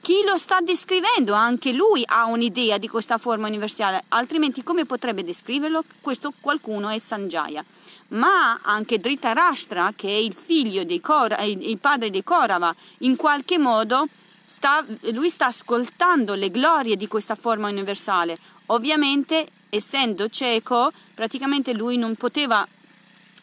chi 0.00 0.22
lo 0.24 0.38
sta 0.38 0.60
descrivendo 0.60 1.32
anche 1.32 1.72
lui 1.72 2.02
ha 2.06 2.26
un'idea 2.26 2.78
di 2.78 2.88
questa 2.88 3.18
forma 3.18 3.48
universale, 3.48 4.04
altrimenti 4.08 4.62
come 4.62 4.84
potrebbe 4.84 5.24
descriverlo? 5.24 5.84
Questo 6.00 6.32
qualcuno 6.40 6.88
è 6.88 6.98
Sanjaya 6.98 7.64
ma 8.08 8.60
anche 8.62 8.98
Dhritarashtra, 8.98 9.92
che 9.96 10.08
è 10.08 10.12
il 10.12 10.34
figlio 10.34 10.84
di 10.84 11.00
Kora, 11.00 11.42
il 11.42 11.78
padre 11.80 12.10
di 12.10 12.22
Korava, 12.22 12.74
in 12.98 13.16
qualche 13.16 13.58
modo 13.58 14.06
sta, 14.44 14.84
lui 15.12 15.28
sta 15.28 15.46
ascoltando 15.46 16.34
le 16.34 16.50
glorie 16.50 16.96
di 16.96 17.06
questa 17.06 17.34
forma 17.34 17.68
universale. 17.68 18.36
Ovviamente, 18.66 19.48
essendo 19.70 20.28
cieco, 20.28 20.92
praticamente 21.14 21.72
lui 21.72 21.96
non 21.96 22.14
poteva 22.14 22.66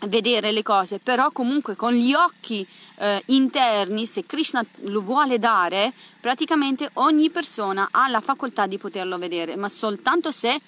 vedere 0.07 0.51
le 0.51 0.63
cose, 0.63 0.99
però 0.99 1.31
comunque 1.31 1.75
con 1.75 1.93
gli 1.93 2.13
occhi 2.13 2.65
eh, 2.97 3.21
interni, 3.27 4.05
se 4.05 4.25
Krishna 4.25 4.65
lo 4.85 5.01
vuole 5.01 5.39
dare, 5.39 5.93
praticamente 6.19 6.89
ogni 6.93 7.29
persona 7.29 7.89
ha 7.91 8.07
la 8.07 8.21
facoltà 8.21 8.65
di 8.65 8.77
poterlo 8.77 9.17
vedere, 9.17 9.55
ma 9.55 9.69
soltanto 9.69 10.31
se, 10.31 10.59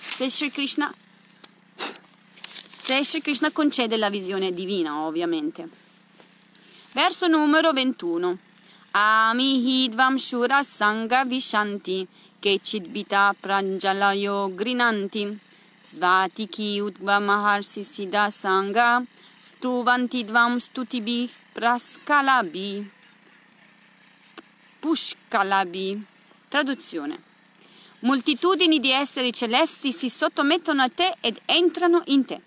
se 0.00 0.30
Sri 0.30 0.50
Krishna 0.50 0.92
se 2.82 3.04
Sri 3.04 3.20
Krishna 3.20 3.52
concede 3.52 3.96
la 3.96 4.10
visione 4.10 4.52
divina, 4.52 5.02
ovviamente. 5.02 5.68
Verso 6.94 7.28
numero 7.28 7.72
21. 7.72 8.38
Amihidvam 8.90 10.16
shura 10.16 10.64
sangha 10.64 11.24
vishanti 11.24 12.06
kechidbita 12.40 13.36
pranjalayo 13.38 14.52
grinanti 14.52 15.38
svatiki 15.82 16.80
udva 16.80 17.18
maharsi 17.18 17.82
siddha 17.84 18.30
sangha 18.30 19.04
stuvanti 19.42 20.24
dvam 20.24 20.58
stutibi 20.58 21.30
praskalabi 21.54 22.70
pushkalabi. 24.82 26.02
Traduzione. 26.48 27.22
Moltitudini 28.00 28.80
di 28.80 28.90
esseri 28.90 29.32
celesti 29.32 29.92
si 29.92 30.08
sottomettono 30.08 30.82
a 30.82 30.88
te 30.88 31.14
ed 31.20 31.38
entrano 31.44 32.02
in 32.06 32.24
te. 32.24 32.40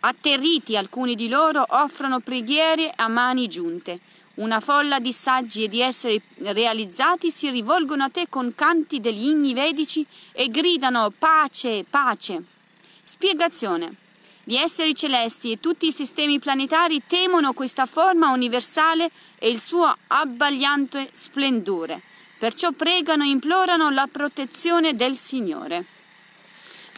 Atterriti 0.00 0.76
alcuni 0.76 1.14
di 1.14 1.28
loro 1.28 1.64
offrono 1.66 2.20
preghiere 2.20 2.92
a 2.94 3.08
mani 3.08 3.48
giunte. 3.48 4.00
Una 4.34 4.60
folla 4.60 5.00
di 5.00 5.12
saggi 5.12 5.64
e 5.64 5.68
di 5.68 5.80
esseri 5.80 6.20
realizzati 6.42 7.30
si 7.30 7.48
rivolgono 7.50 8.04
a 8.04 8.10
te 8.10 8.26
con 8.28 8.54
canti 8.54 9.00
degli 9.00 9.24
inni 9.24 9.54
vedici 9.54 10.06
e 10.32 10.48
gridano 10.48 11.10
pace, 11.18 11.84
pace. 11.88 12.57
Spiegazione. 13.08 13.94
Gli 14.44 14.54
esseri 14.54 14.94
celesti 14.94 15.52
e 15.52 15.60
tutti 15.60 15.86
i 15.86 15.92
sistemi 15.92 16.38
planetari 16.38 17.00
temono 17.06 17.54
questa 17.54 17.86
forma 17.86 18.32
universale 18.32 19.10
e 19.38 19.48
il 19.48 19.60
suo 19.60 19.96
abbagliante 20.08 21.08
splendore. 21.12 22.02
Perciò 22.36 22.70
pregano 22.72 23.24
e 23.24 23.28
implorano 23.28 23.88
la 23.88 24.06
protezione 24.12 24.94
del 24.94 25.16
Signore. 25.16 25.86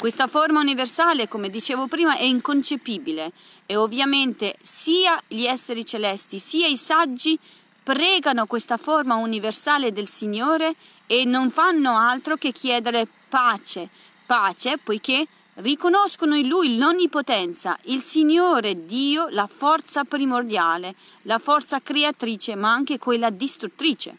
Questa 0.00 0.26
forma 0.26 0.59
universale, 0.59 1.29
come 1.29 1.49
dicevo 1.49 1.87
prima, 1.87 2.17
è 2.17 2.25
inconcepibile 2.25 3.31
e 3.64 3.76
ovviamente 3.76 4.57
sia 4.62 5.23
gli 5.29 5.45
esseri 5.45 5.87
celesti 5.87 6.40
sia 6.40 6.67
i 6.67 6.76
saggi 6.76 7.38
pregano 7.85 8.47
questa 8.47 8.79
forma 8.79 9.14
universale 9.14 9.93
del 9.93 10.09
Signore 10.09 10.75
e 11.07 11.25
non 11.25 11.52
fanno 11.52 11.97
altro 11.97 12.37
che 12.37 12.50
chiedere 12.50 13.07
pace, 13.29 13.88
pace 14.26 14.76
poiché 14.76 15.29
riconoscono 15.54 16.35
in 16.35 16.49
Lui 16.49 16.76
l'onnipotenza, 16.76 17.78
il 17.85 18.00
Signore 18.00 18.87
Dio, 18.87 19.28
la 19.28 19.47
forza 19.47 20.04
primordiale, 20.04 20.95
la 21.23 21.38
forza 21.38 21.80
creatrice 21.80 22.54
ma 22.54 22.73
anche 22.73 22.99
quella 22.99 23.30
distruttrice. 23.30 24.16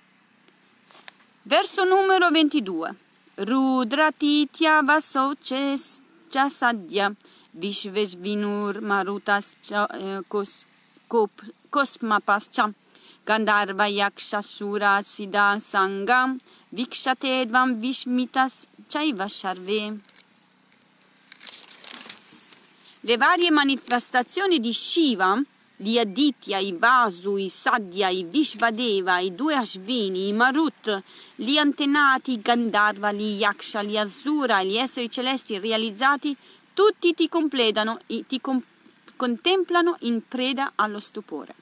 Verso 1.43 1.83
numero 1.83 2.29
22. 2.29 2.95
Rudratitya 3.35 4.81
vasoches 4.83 5.99
jasadya 6.29 7.11
vishveshvinur 7.51 8.79
marutas 8.81 9.55
kosmapascha 11.69 12.73
gandharva 13.25 13.87
yaksha 13.87 14.41
sura 14.41 15.01
sida 15.03 15.59
sangam 15.59 16.37
vikshate 16.71 17.45
dvam 17.47 17.79
vishmitas 17.79 18.67
chaiva 18.87 19.27
sharve. 19.27 19.99
Le 23.03 23.17
varie 23.17 23.49
manifestazioni 23.49 24.59
di 24.59 24.71
Shiva 24.73 25.41
gli 25.81 25.97
Aditya, 25.97 26.59
i 26.59 26.75
Vasu, 26.77 27.37
i 27.37 27.49
Sadhya, 27.49 28.09
i 28.09 28.23
Vishvadeva, 28.23 29.17
i 29.17 29.33
due 29.33 29.55
Ashvini, 29.55 30.27
i 30.27 30.31
Marut, 30.33 31.01
gli 31.33 31.57
antenati, 31.57 32.33
i 32.33 32.41
Gandharva, 32.41 33.11
gli 33.11 33.39
Yaksha, 33.39 33.81
gli 33.81 33.97
Asura, 33.97 34.61
gli 34.61 34.77
esseri 34.77 35.09
celesti 35.09 35.57
realizzati, 35.57 36.37
tutti 36.75 37.15
ti 37.15 37.27
completano, 37.27 37.99
ti 38.05 38.39
com- 38.39 38.61
contemplano 39.15 39.97
in 40.01 40.21
preda 40.27 40.73
allo 40.75 40.99
stupore. 40.99 41.55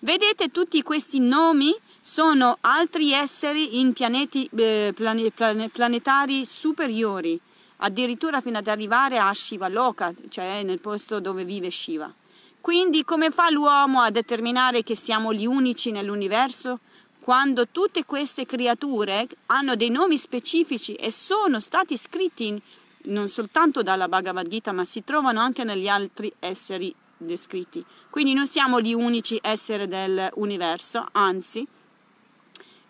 Vedete 0.00 0.50
tutti 0.50 0.82
questi 0.82 1.20
nomi 1.20 1.72
sono 2.00 2.58
altri 2.62 3.12
esseri 3.12 3.78
in 3.78 3.92
pianeti 3.92 4.50
eh, 4.56 4.92
plane, 4.94 5.30
plane, 5.30 5.68
planetari 5.68 6.44
superiori, 6.44 7.38
addirittura 7.78 8.40
fino 8.40 8.58
ad 8.58 8.68
arrivare 8.68 9.18
a 9.18 9.32
Shiva 9.34 9.68
Loka, 9.68 10.12
cioè 10.28 10.62
nel 10.62 10.80
posto 10.80 11.20
dove 11.20 11.44
vive 11.44 11.70
Shiva. 11.70 12.12
Quindi 12.60 13.04
come 13.04 13.30
fa 13.30 13.50
l'uomo 13.50 14.00
a 14.00 14.10
determinare 14.10 14.82
che 14.82 14.94
siamo 14.94 15.32
gli 15.32 15.46
unici 15.46 15.90
nell'universo? 15.90 16.80
Quando 17.20 17.68
tutte 17.68 18.04
queste 18.04 18.46
creature 18.46 19.26
hanno 19.46 19.76
dei 19.76 19.90
nomi 19.90 20.18
specifici 20.18 20.94
e 20.94 21.12
sono 21.12 21.60
stati 21.60 21.96
scritti 21.96 22.60
non 23.02 23.28
soltanto 23.28 23.82
dalla 23.82 24.08
Bhagavad 24.08 24.48
Gita, 24.48 24.72
ma 24.72 24.84
si 24.84 25.04
trovano 25.04 25.40
anche 25.40 25.64
negli 25.64 25.88
altri 25.88 26.32
esseri 26.40 26.94
descritti. 27.16 27.84
Quindi 28.10 28.32
non 28.32 28.46
siamo 28.46 28.80
gli 28.80 28.92
unici 28.92 29.38
esseri 29.40 29.86
dell'universo, 29.86 31.06
anzi, 31.12 31.66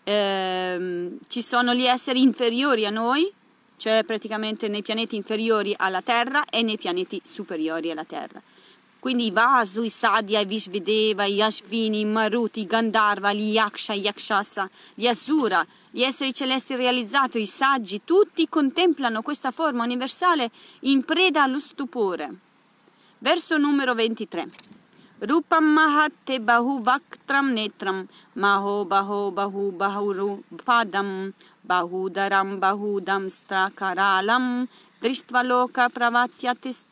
ehm, 0.03 1.17
ci 1.27 1.41
sono 1.41 1.73
gli 1.73 1.85
esseri 1.85 2.21
inferiori 2.21 2.85
a 2.85 2.89
noi, 2.89 3.31
cioè 3.79 4.03
praticamente 4.03 4.67
nei 4.67 4.81
pianeti 4.81 5.15
inferiori 5.15 5.73
alla 5.75 6.01
Terra 6.01 6.43
e 6.45 6.61
nei 6.61 6.77
pianeti 6.77 7.21
superiori 7.23 7.89
alla 7.89 8.03
Terra. 8.03 8.41
Quindi 8.99 9.27
i 9.27 9.31
Vasu, 9.31 9.81
i 9.81 9.89
Sadhya, 9.89 10.41
i 10.41 10.45
Vishvedeva, 10.45 11.23
i 11.23 11.41
Ashvini, 11.41 12.01
i 12.01 12.05
Maruti, 12.05 12.59
i 12.59 12.65
Gandharva, 12.65 13.31
gli 13.31 13.51
Yaksha, 13.51 13.93
i 13.93 14.01
Yakshasa, 14.01 14.69
gli 14.93 15.07
Asura, 15.07 15.65
gli 15.89 16.01
esseri 16.01 16.33
celesti 16.33 16.75
realizzati, 16.75 17.41
i 17.41 17.47
saggi, 17.47 18.01
tutti 18.03 18.49
contemplano 18.49 19.21
questa 19.21 19.51
forma 19.51 19.85
universale 19.85 20.51
in 20.81 21.05
preda 21.05 21.43
allo 21.43 21.61
stupore. 21.61 22.29
Verso 23.19 23.57
numero 23.57 23.95
23. 23.95 24.49
Rupam 25.19 25.65
Mahatte 25.65 26.39
Bahu 26.39 26.81
Vaktram 26.81 27.51
Netram 27.51 28.07
Maho 28.33 28.85
Baho 28.85 29.31
Bahu 29.31 29.71
Bahuru 29.71 30.43
Padam 30.63 31.33
Bahudaram 31.69 32.57
Bahudam 32.57 33.29
Strakaralam 33.29 34.67
Dristvaloka 34.99 35.85
Pravatyatis 35.93 36.83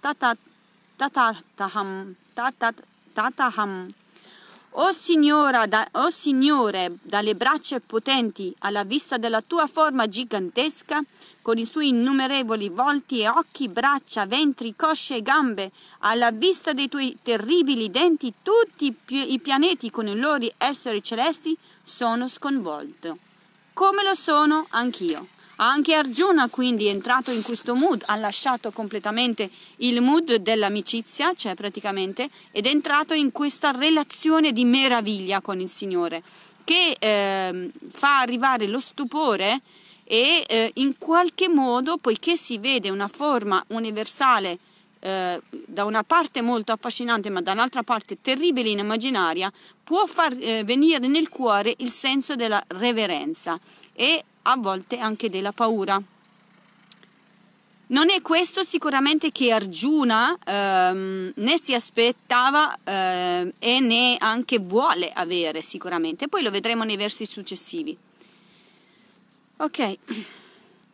tatataham, 0.99 2.13
tatat, 2.35 2.75
tataham. 3.15 3.91
O, 4.73 4.93
signora, 4.93 5.65
da, 5.65 5.87
o 5.93 6.11
Signore, 6.11 6.97
dalle 7.01 7.33
braccia 7.33 7.79
potenti, 7.79 8.53
alla 8.59 8.83
vista 8.83 9.17
della 9.17 9.41
tua 9.41 9.65
forma 9.65 10.07
gigantesca, 10.07 11.01
con 11.41 11.57
i 11.57 11.65
suoi 11.65 11.87
innumerevoli 11.87 12.69
volti 12.69 13.21
e 13.21 13.27
occhi, 13.27 13.69
braccia, 13.69 14.27
ventri, 14.27 14.75
cosce 14.75 15.15
e 15.15 15.21
gambe, 15.23 15.71
alla 15.99 16.29
vista 16.29 16.73
dei 16.73 16.89
tuoi 16.89 17.17
terribili 17.23 17.89
denti, 17.89 18.31
tutti 18.43 18.95
i 19.07 19.39
pianeti 19.39 19.89
con 19.89 20.07
i 20.07 20.15
loro 20.15 20.45
esseri 20.57 21.01
celesti 21.01 21.57
sono 21.83 22.27
sconvolto. 22.27 23.17
Come 23.77 24.01
lo 24.01 24.15
sono 24.15 24.65
anch'io. 24.69 25.27
Anche 25.57 25.93
Arjuna 25.93 26.49
quindi 26.49 26.87
è 26.87 26.89
entrato 26.89 27.29
in 27.29 27.43
questo 27.43 27.75
mood, 27.75 28.01
ha 28.07 28.15
lasciato 28.15 28.71
completamente 28.71 29.51
il 29.77 30.01
mood 30.01 30.33
dell'amicizia, 30.37 31.35
cioè 31.35 31.53
praticamente, 31.53 32.27
ed 32.49 32.65
è 32.65 32.69
entrato 32.69 33.13
in 33.13 33.31
questa 33.31 33.69
relazione 33.69 34.51
di 34.51 34.65
meraviglia 34.65 35.41
con 35.41 35.59
il 35.59 35.69
Signore, 35.69 36.23
che 36.63 36.95
eh, 36.97 37.69
fa 37.91 38.17
arrivare 38.17 38.65
lo 38.65 38.79
stupore 38.79 39.61
e 40.05 40.43
eh, 40.47 40.71
in 40.77 40.97
qualche 40.97 41.47
modo, 41.47 41.97
poiché 41.97 42.35
si 42.35 42.57
vede 42.57 42.89
una 42.89 43.07
forma 43.07 43.63
universale 43.67 44.57
eh, 44.99 45.41
da 45.49 45.85
una 45.85 46.03
parte 46.03 46.41
molto 46.41 46.71
affascinante 46.71 47.29
ma 47.29 47.41
dall'altra 47.41 47.83
parte 47.83 48.19
terribile 48.21 48.69
e 48.69 48.79
immaginaria, 48.79 49.51
può 49.83 50.05
far 50.05 50.35
eh, 50.39 50.63
venire 50.63 51.07
nel 51.07 51.29
cuore 51.29 51.73
il 51.77 51.91
senso 51.91 52.35
della 52.35 52.63
reverenza 52.67 53.59
e 53.93 54.23
a 54.43 54.55
volte 54.57 54.97
anche 54.97 55.29
della 55.29 55.51
paura. 55.51 56.01
Non 57.89 58.09
è 58.09 58.21
questo 58.21 58.63
sicuramente 58.63 59.31
che 59.31 59.51
Arjuna 59.51 60.37
ehm, 60.43 61.31
né 61.35 61.57
si 61.57 61.73
aspettava 61.73 62.77
eh, 62.83 63.53
e 63.57 63.79
né 63.79 64.17
anche 64.19 64.59
vuole 64.59 65.09
avere 65.13 65.61
sicuramente, 65.61 66.27
poi 66.27 66.43
lo 66.43 66.51
vedremo 66.51 66.83
nei 66.83 66.97
versi 66.97 67.25
successivi. 67.25 67.97
Ok, 69.59 69.97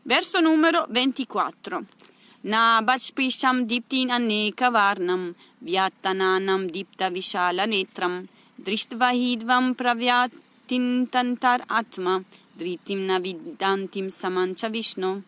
verso 0.04 0.40
numero 0.40 0.86
24. 0.90 1.84
Varnam 4.72 5.36
vyattananam 5.62 6.68
dipta 6.68 7.10
vishala 7.10 7.66
netram 7.66 8.28
dristvahidvam 8.66 9.76
pravyatintantar 9.76 11.60
atma 11.70 12.24
Dritim 12.56 13.08
navidantim 13.08 14.10
samancha 14.12 14.70
Vishnu. 14.70 15.24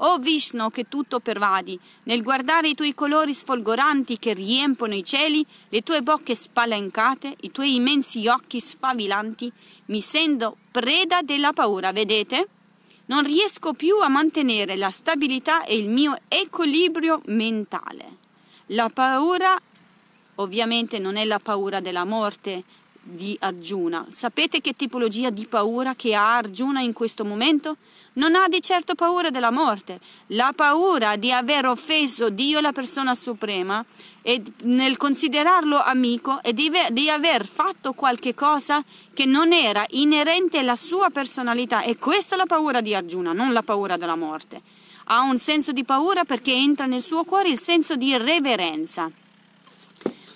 O 0.00 0.18
Vishnu 0.18 0.70
che 0.70 0.88
tutto 0.88 1.18
pervadi, 1.18 1.76
nel 2.04 2.22
guardare 2.22 2.68
i 2.68 2.74
tuoi 2.74 2.94
colori 2.94 3.34
sfolgoranti 3.34 4.18
che 4.18 4.32
riempono 4.32 4.94
i 4.94 5.02
cieli, 5.02 5.44
le 5.70 5.82
tue 5.82 6.02
bocche 6.02 6.36
spalancate, 6.36 7.34
i 7.40 7.50
tuoi 7.50 7.74
immensi 7.74 8.28
occhi 8.28 8.60
sfavilanti, 8.60 9.50
mi 9.86 10.00
sento 10.00 10.58
preda 10.70 11.22
della 11.22 11.52
paura, 11.52 11.90
vedete? 11.90 12.48
Non 13.08 13.24
riesco 13.24 13.72
più 13.72 14.00
a 14.00 14.08
mantenere 14.08 14.76
la 14.76 14.90
stabilità 14.90 15.64
e 15.64 15.76
il 15.76 15.88
mio 15.88 16.18
equilibrio 16.28 17.22
mentale. 17.26 18.16
La 18.66 18.90
paura 18.90 19.58
ovviamente 20.36 20.98
non 20.98 21.16
è 21.16 21.24
la 21.24 21.38
paura 21.38 21.80
della 21.80 22.04
morte, 22.04 22.64
di 23.00 23.34
Arjuna. 23.40 24.06
Sapete 24.10 24.60
che 24.60 24.76
tipologia 24.76 25.30
di 25.30 25.46
paura 25.46 25.94
che 25.94 26.14
ha 26.14 26.36
Arjuna 26.36 26.80
in 26.80 26.92
questo 26.92 27.24
momento? 27.24 27.76
Non 28.18 28.34
ha 28.34 28.48
di 28.48 28.60
certo 28.60 28.96
paura 28.96 29.30
della 29.30 29.52
morte. 29.52 30.00
La 30.28 30.52
paura 30.54 31.14
di 31.14 31.30
aver 31.32 31.66
offeso 31.66 32.30
Dio, 32.30 32.58
la 32.58 32.72
persona 32.72 33.14
suprema, 33.14 33.84
e 34.22 34.42
nel 34.64 34.96
considerarlo 34.96 35.80
amico 35.80 36.42
e 36.42 36.52
di, 36.52 36.68
di 36.90 37.08
aver 37.08 37.46
fatto 37.46 37.92
qualche 37.92 38.34
cosa 38.34 38.82
che 39.14 39.24
non 39.24 39.52
era 39.52 39.84
inerente 39.90 40.58
alla 40.58 40.74
sua 40.74 41.10
personalità. 41.10 41.82
E 41.82 41.96
questa 41.96 42.34
è 42.34 42.38
la 42.38 42.46
paura 42.46 42.80
di 42.80 42.92
Arjuna, 42.92 43.32
non 43.32 43.52
la 43.52 43.62
paura 43.62 43.96
della 43.96 44.16
morte. 44.16 44.62
Ha 45.10 45.20
un 45.20 45.38
senso 45.38 45.70
di 45.70 45.84
paura 45.84 46.24
perché 46.24 46.52
entra 46.52 46.86
nel 46.86 47.02
suo 47.02 47.22
cuore 47.22 47.50
il 47.50 47.60
senso 47.60 47.94
di 47.94 48.16
reverenza. 48.16 49.08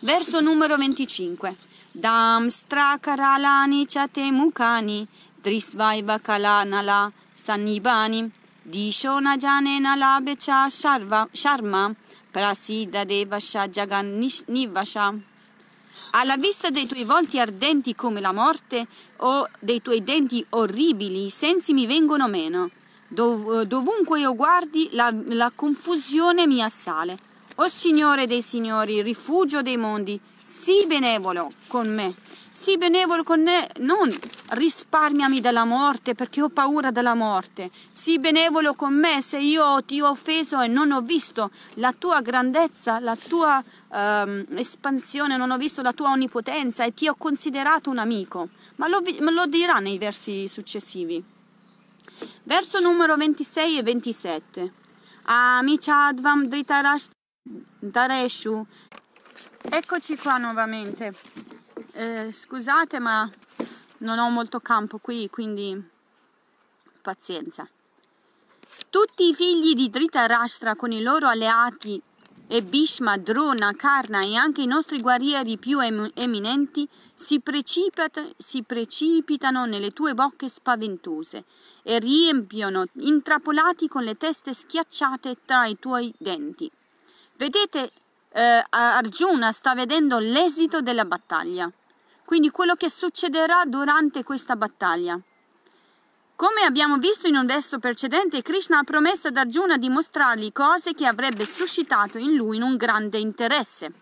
Verso 0.01 0.41
numero 0.41 0.77
25. 0.77 1.57
Dam 1.91 2.47
stra 2.47 2.97
karalani 3.01 3.87
chate 3.87 4.31
mukani 4.31 5.07
drisvaiva 5.43 6.21
kalanala 6.21 7.13
Sannibani, 7.43 8.31
Dishonajanena 8.63 9.97
Labecha 9.97 10.69
Sharva, 10.71 11.29
Sharma, 11.33 11.93
Prasida 12.31 13.05
Devasha 13.05 13.67
Jagan 13.67 14.25
Nivasha. 14.47 15.13
Alla 16.13 16.37
vista 16.37 16.71
dei 16.71 16.87
tuoi 16.87 17.03
volti 17.03 17.41
ardenti 17.41 17.97
come 17.97 18.21
la 18.21 18.33
morte 18.33 18.87
o 19.19 19.49
dei 19.59 19.83
tuoi 19.83 20.05
denti 20.05 20.45
orribili, 20.51 21.27
i 21.27 21.31
sensi 21.31 21.73
mi 21.73 21.87
vengono 21.87 22.29
meno. 22.29 22.71
Dov- 23.09 23.63
dovunque 23.63 24.21
io 24.21 24.37
guardi, 24.37 24.89
la, 24.93 25.13
la 25.31 25.51
confusione 25.53 26.47
mi 26.47 26.63
assale. 26.63 27.17
O 27.57 27.69
Signore 27.69 28.29
dei 28.29 28.41
Signori, 28.41 29.03
rifugio 29.03 29.63
dei 29.63 29.77
mondi, 29.77 30.19
sii 30.43 30.87
benevolo 30.87 31.51
con 31.67 31.93
me. 31.93 32.15
Sii 32.55 32.77
benevolo 32.77 33.23
con 33.23 33.43
me, 33.43 33.67
non 33.79 34.15
risparmiami 34.51 35.41
dalla 35.41 35.65
morte 35.65 36.15
perché 36.15 36.43
ho 36.43 36.51
paura 36.51 36.91
della 36.91 37.15
morte. 37.15 37.71
Sii 37.91 38.19
benevolo 38.19 38.75
con 38.75 38.93
me 38.93 39.23
se 39.23 39.39
io 39.39 39.83
ti 39.85 40.03
ho 40.03 40.11
offeso 40.11 40.61
e 40.61 40.67
non 40.67 40.93
ho 40.93 41.01
visto 41.01 41.51
la 41.77 41.95
tua 41.97 42.21
grandezza, 42.21 43.01
la 43.01 43.17
tua 43.17 43.65
um, 43.89 44.45
espansione, 44.51 45.39
non 45.39 45.51
ho 45.51 45.57
visto 45.57 45.81
la 45.81 45.95
tua 45.95 46.11
onnipotenza 46.11 46.85
e 46.85 46.93
ti 46.93 47.09
ho 47.09 47.15
considerato 47.15 47.89
un 47.89 47.97
amico. 47.97 48.51
Ma 48.77 48.87
lo, 48.87 49.01
me 49.01 49.31
lo 49.31 49.47
dirà 49.47 49.79
nei 49.79 49.97
versi 49.97 50.47
successivi. 50.47 51.25
Verso 52.43 52.81
numero 52.81 53.17
26 53.17 53.79
e 53.79 53.83
27. 53.83 54.73
Amichadvam 55.23 56.47
dritarash 56.49 57.09
dareshu. 57.79 58.67
Eccoci 59.71 60.17
qua 60.19 60.37
nuovamente 60.37 61.15
eh, 62.03 62.33
scusate 62.33 62.99
ma 62.99 63.31
non 63.99 64.19
ho 64.19 64.29
molto 64.29 64.59
campo 64.59 64.99
qui, 64.99 65.31
quindi 65.31 65.81
pazienza. 67.01 67.69
Tutti 68.91 69.29
i 69.29 69.35
figli 69.35 69.75
di 69.75 69.89
Dhritarashtra 69.89 70.75
con 70.75 70.93
i 70.93 71.01
loro 71.03 71.29
alleati 71.29 72.01
e 72.49 72.63
Bhishma, 72.63 73.17
Drona, 73.19 73.75
Karna 73.75 74.23
e 74.23 74.35
anche 74.35 74.63
i 74.63 74.67
nostri 74.67 75.01
guerrieri 75.01 75.59
più 75.59 75.81
em- 75.81 76.11
eminenti 76.15 76.89
si, 77.15 77.41
precipita- 77.41 78.29
si 78.37 78.63
precipitano 78.63 79.65
nelle 79.65 79.93
tue 79.93 80.15
bocche 80.15 80.49
spaventose 80.49 81.45
e 81.83 81.99
riempiono 81.99 82.87
intrappolati 82.95 83.89
con 83.89 84.03
le 84.03 84.17
teste 84.17 84.55
schiacciate 84.55 85.39
tra 85.45 85.67
i 85.67 85.79
tuoi 85.79 86.13
denti. 86.19 86.71
Vedete, 87.37 87.93
eh, 88.33 88.65
Arjuna 88.71 89.53
sta 89.53 89.75
vedendo 89.75 90.19
l'esito 90.19 90.81
della 90.81 91.05
battaglia 91.05 91.71
quindi 92.33 92.49
quello 92.49 92.77
che 92.77 92.89
succederà 92.89 93.65
durante 93.67 94.25
questa 94.25 94.57
battaglia. 94.57 95.21
Come 96.35 96.63
abbiamo 96.63 96.97
visto 96.97 97.27
in 97.27 97.37
un 97.37 97.45
verso 97.45 97.79
precedente, 97.79 98.41
Krishna 98.41 98.79
ha 98.79 98.85
promesso 98.85 99.29
ad 99.29 99.37
Arjuna 99.37 99.77
di 99.77 99.91
mostrargli 99.91 100.51
cose 100.51 100.95
che 100.95 101.05
avrebbe 101.05 101.45
suscitato 101.45 102.17
in 102.17 102.35
lui 102.35 102.59
un 102.59 102.79
grande 102.79 103.19
interesse. 103.19 103.93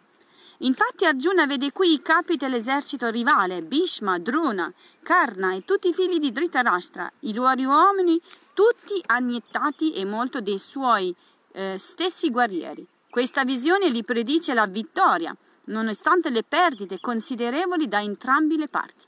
Infatti 0.59 1.07
Arjuna 1.07 1.45
vede 1.47 1.73
qui 1.73 1.93
i 1.93 2.03
capi 2.03 2.37
dell'esercito 2.37 3.09
rivale, 3.09 3.63
Bhishma, 3.63 4.21
Drona, 4.21 4.73
Karna 5.03 5.57
e 5.57 5.65
tutti 5.65 5.89
i 5.89 5.93
figli 5.93 6.21
di 6.21 6.31
Dhritarashtra, 6.31 7.11
i 7.23 7.35
loro 7.35 7.61
uomini, 7.63 8.21
tutti 8.55 9.03
anniettati 9.07 9.93
e 9.95 10.05
molto 10.05 10.41
dei 10.41 10.61
suoi 10.61 11.13
eh, 11.51 11.79
stessi 11.81 12.31
guerrieri. 12.31 12.87
Questa 13.11 13.43
visione 13.43 13.91
gli 13.91 14.05
predice 14.05 14.55
la 14.55 14.69
vittoria, 14.69 15.37
nonostante 15.65 16.31
le 16.31 16.43
perdite 16.43 17.01
considerevoli 17.01 17.89
da 17.89 18.01
entrambi 18.01 18.57
le 18.57 18.69
parti. 18.69 19.07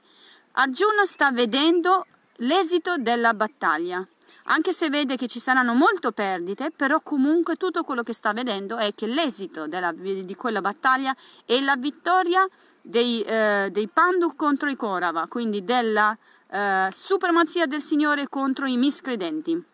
Arjuna 0.53 1.05
sta 1.05 1.31
vedendo 1.33 2.07
l'esito 2.37 2.97
della 2.97 3.35
battaglia. 3.35 4.07
Anche 4.47 4.73
se 4.73 4.89
vede 4.89 5.17
che 5.17 5.29
ci 5.29 5.39
saranno 5.39 5.73
molte 5.73 6.13
perdite, 6.13 6.71
però 6.75 7.01
comunque 7.01 7.57
tutto 7.57 7.85
quello 7.85 8.03
che 8.03 8.13
sta 8.13 8.33
vedendo 8.33 8.77
è 8.77 8.93
che 8.95 9.07
l'esito 9.07 9.69
della, 9.69 9.93
di 9.93 10.35
quella 10.35 10.61
battaglia 10.61 11.15
è 11.45 11.61
la 11.61 11.77
vittoria 11.77 12.47
dei, 12.81 13.23
eh, 13.23 13.69
dei 13.71 13.87
Pandu 13.87 14.35
contro 14.35 14.69
i 14.69 14.75
Korava, 14.75 15.27
quindi 15.29 15.65
della 15.65 16.17
eh, 16.51 16.89
supremazia 16.91 17.67
del 17.67 17.81
Signore 17.81 18.29
contro 18.29 18.67
i 18.67 18.77
miscredenti. 18.77 19.71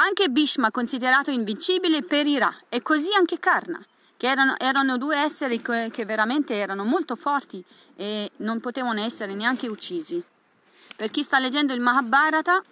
Anche 0.00 0.28
Bhishma, 0.28 0.70
considerato 0.70 1.32
invincibile, 1.32 2.04
perirà, 2.04 2.54
e 2.68 2.82
così 2.82 3.08
anche 3.16 3.40
Karna 3.40 3.84
che 4.16 4.28
erano, 4.28 4.56
erano 4.56 4.96
due 4.96 5.16
esseri 5.16 5.60
che, 5.60 5.90
che 5.92 6.04
veramente 6.04 6.54
erano 6.54 6.84
molto 6.84 7.16
forti 7.16 7.64
e 7.96 8.30
non 8.36 8.60
potevano 8.60 9.00
essere 9.00 9.34
neanche 9.34 9.66
uccisi. 9.66 10.22
Per 10.94 11.10
chi 11.10 11.24
sta 11.24 11.40
leggendo 11.40 11.72
il 11.72 11.80
Mahabharata, 11.80 12.62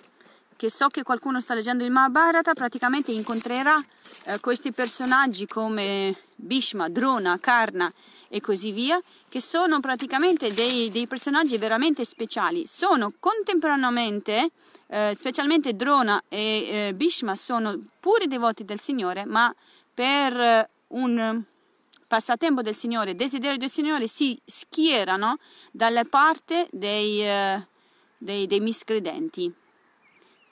che 0.57 0.71
so 0.71 0.89
che 0.89 1.03
qualcuno 1.03 1.41
sta 1.41 1.55
leggendo 1.55 1.85
il 1.85 1.91
Mahabharata, 1.91 2.55
praticamente 2.55 3.13
incontrerà 3.13 3.83
eh, 4.25 4.41
questi 4.41 4.73
personaggi 4.73 5.47
come 5.47 6.17
Bhishma, 6.35 6.89
Drona, 6.89 7.39
Karna 7.39 7.93
e 8.29 8.41
così 8.41 8.73
via, 8.73 9.01
che 9.29 9.41
sono 9.41 9.81
praticamente 9.81 10.53
dei, 10.53 10.91
dei 10.91 11.07
personaggi 11.07 11.59
veramente 11.59 12.05
speciali. 12.05 12.67
Sono 12.67 13.13
contemporaneamente, 13.21 14.51
eh, 14.89 15.13
specialmente 15.17 15.75
Drona 15.75 16.23
e 16.29 16.39
eh, 16.89 16.95
Bhishma, 16.95 17.37
sono 17.37 17.79
puri 18.01 18.27
devoti 18.27 18.65
del 18.65 18.81
Signore, 18.81 19.25
ma 19.25 19.55
per 19.95 20.69
un 20.89 21.43
passatempo 22.07 22.63
del 22.63 22.75
Signore, 22.75 23.15
desiderio 23.15 23.59
del 23.59 23.71
Signore, 23.71 24.07
si 24.07 24.41
schierano 24.45 25.39
dalle 25.71 26.05
parte 26.05 26.69
dei, 26.71 27.23
eh, 27.23 27.67
dei, 28.19 28.47
dei 28.47 28.61
miscredenti. 28.61 29.53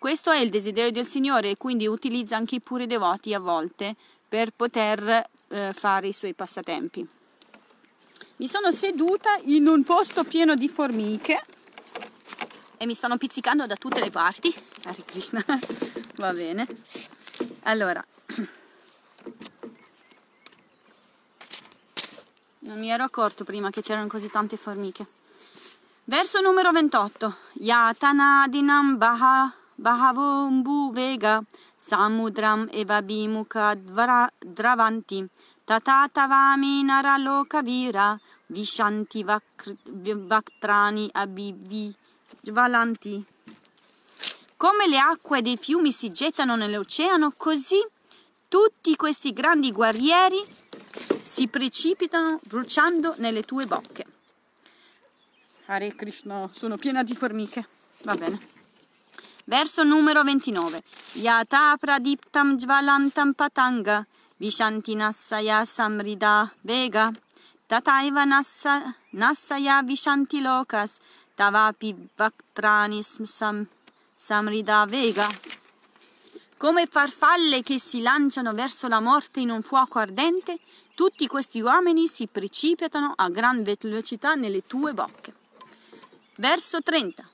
Questo 0.04 0.30
è 0.30 0.36
il 0.36 0.50
desiderio 0.50 0.90
del 0.90 1.06
Signore 1.06 1.48
e 1.48 1.56
quindi 1.56 1.86
utilizza 1.86 2.36
anche 2.36 2.56
i 2.56 2.60
puri 2.60 2.86
devoti 2.86 3.32
a 3.32 3.38
volte 3.38 3.96
per 4.28 4.50
poter 4.50 5.30
eh, 5.48 5.72
fare 5.72 6.08
i 6.08 6.12
suoi 6.12 6.34
passatempi. 6.34 7.08
Mi 8.36 8.46
sono 8.46 8.70
seduta 8.70 9.40
in 9.44 9.66
un 9.66 9.82
posto 9.82 10.24
pieno 10.24 10.56
di 10.56 10.68
formiche 10.68 11.42
e 12.76 12.84
mi 12.84 12.92
stanno 12.92 13.16
pizzicando 13.16 13.64
da 13.64 13.76
tutte 13.76 13.98
le 13.98 14.10
parti. 14.10 14.54
Hare 14.84 15.04
Krishna, 15.06 15.42
va 16.16 16.32
bene. 16.34 16.66
Allora, 17.62 18.04
Non 22.58 22.78
mi 22.78 22.90
ero 22.90 23.04
accorto 23.04 23.44
prima 23.44 23.70
che 23.70 23.80
c'erano 23.80 24.08
così 24.08 24.28
tante 24.28 24.58
formiche. 24.58 25.06
Verso 26.04 26.42
numero 26.42 26.72
28. 26.72 27.36
Yatanadinam 27.54 28.98
baha, 28.98 29.54
bahavombu 29.84 30.92
vega 30.96 31.34
samudram 31.76 32.68
eva 32.72 32.98
bimuka 33.02 33.66
dravanti 34.56 35.18
tatatavami 35.68 36.74
naraloka 36.88 37.60
vira 37.62 38.06
vishanti 38.46 39.24
vaktrani 40.32 41.10
abivi 41.12 41.94
valanti. 42.52 43.24
Come 44.56 44.86
le 44.88 44.98
acque 44.98 45.42
dei 45.42 45.56
fiumi 45.58 45.92
si 45.92 46.10
gettano 46.10 46.56
nell'oceano, 46.56 47.32
così 47.36 47.84
tutti 48.48 48.96
questi 48.96 49.32
grandi 49.32 49.72
guerrieri 49.72 50.42
si 51.22 51.48
precipitano 51.48 52.38
bruciando 52.44 53.14
nelle 53.18 53.42
tue 53.42 53.66
bocche. 53.66 54.06
Hare 55.66 55.94
Krishna, 55.94 56.48
sono 56.52 56.76
piena 56.76 57.02
di 57.02 57.14
formiche. 57.14 57.66
Va 58.02 58.14
bene. 58.14 58.53
Verso 59.44 59.84
numero 59.84 60.22
29. 60.22 60.80
Yata 61.14 61.76
pradiptam 61.78 62.56
jvalantam 62.56 63.34
patanga 63.34 64.06
vishanti 64.38 64.94
nassaya 64.94 65.64
samrida 65.64 66.50
vega 66.62 67.12
tataiva 67.68 68.24
nassa, 68.24 68.94
nassaya 69.12 69.82
vishanti 69.82 70.40
lokas 70.40 70.98
tavapi 71.36 71.94
vaktrani 72.16 73.02
sam, 73.02 73.66
samrida 74.16 74.86
vega 74.86 75.28
come 76.56 76.86
farfalle 76.86 77.62
che 77.62 77.78
si 77.78 78.00
lanciano 78.00 78.54
verso 78.54 78.88
la 78.88 78.98
morte 78.98 79.40
in 79.40 79.50
un 79.50 79.60
fuoco 79.60 79.98
ardente, 79.98 80.60
tutti 80.94 81.26
questi 81.26 81.60
uomini 81.60 82.08
si 82.08 82.26
precipitano 82.26 83.12
a 83.14 83.28
gran 83.28 83.62
velocità 83.62 84.32
nelle 84.34 84.66
tue 84.66 84.94
bocche. 84.94 85.34
Verso 86.36 86.80
30. 86.80 87.28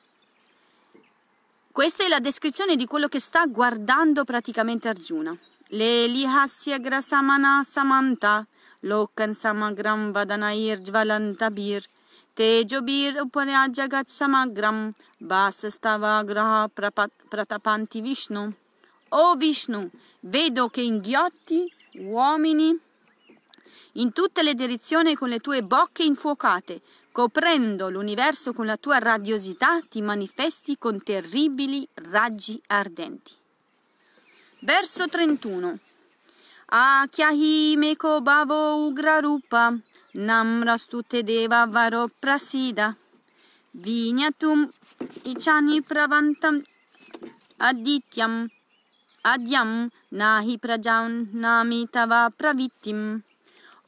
Questa 1.81 2.05
è 2.05 2.09
la 2.09 2.21
descrizione 2.21 2.77
di 2.77 2.85
quello 2.85 3.09
che 3.09 3.21
sta 3.21 3.47
guardando 3.47 4.25
praticamente 4.25 4.87
Arjuna. 4.89 5.35
Le 5.69 6.07
lihasya 6.09 6.77
grasamana 6.77 7.65
samanta 7.65 8.47
lokan 8.81 9.33
samagram 9.33 10.13
vadanair 10.13 10.83
jvalantabir 10.83 11.83
tejobir 12.35 13.23
uparyajagat 13.23 14.09
samagram 14.09 14.93
vasastava 15.21 16.23
graha 16.23 16.69
pratapanti 16.69 18.03
vishnu. 18.03 18.53
O 19.09 19.35
Vishnu, 19.37 19.89
vedo 20.21 20.69
che 20.69 20.83
inghiotti 20.83 21.65
uomini 21.95 22.79
in 23.93 24.13
tutte 24.13 24.43
le 24.43 24.53
direzioni 24.55 25.15
con 25.15 25.31
le 25.31 25.39
tue 25.39 25.63
bocche 25.63 26.03
infuocate, 26.03 26.83
coprendo 27.13 27.91
l'universo 27.91 28.53
con 28.53 28.67
la 28.67 28.77
tua 28.77 28.99
radiosità, 28.99 29.81
ti 29.89 30.01
manifesti 30.03 30.79
con 30.79 31.03
terribili 31.03 31.87
raggi 32.11 32.61
ardenti. 32.67 33.33
Verso 34.61 35.09
31. 35.09 35.79
Akyahi 36.67 37.75
meko 37.77 38.21
bhavo 38.21 38.87
ugra 38.87 39.19
rupa 39.21 39.75
namrastute 40.15 41.23
deva 41.23 41.67
varo 41.67 42.09
prasida 42.19 42.97
vinyatum 43.75 44.67
ichani 45.25 45.81
pravantam 45.83 46.63
adityam 47.59 48.51
adyam 49.23 49.91
nahi 50.11 50.59
prajan 50.59 51.31
nami 51.33 51.87
tava 51.87 52.31
pravittim 52.31 53.23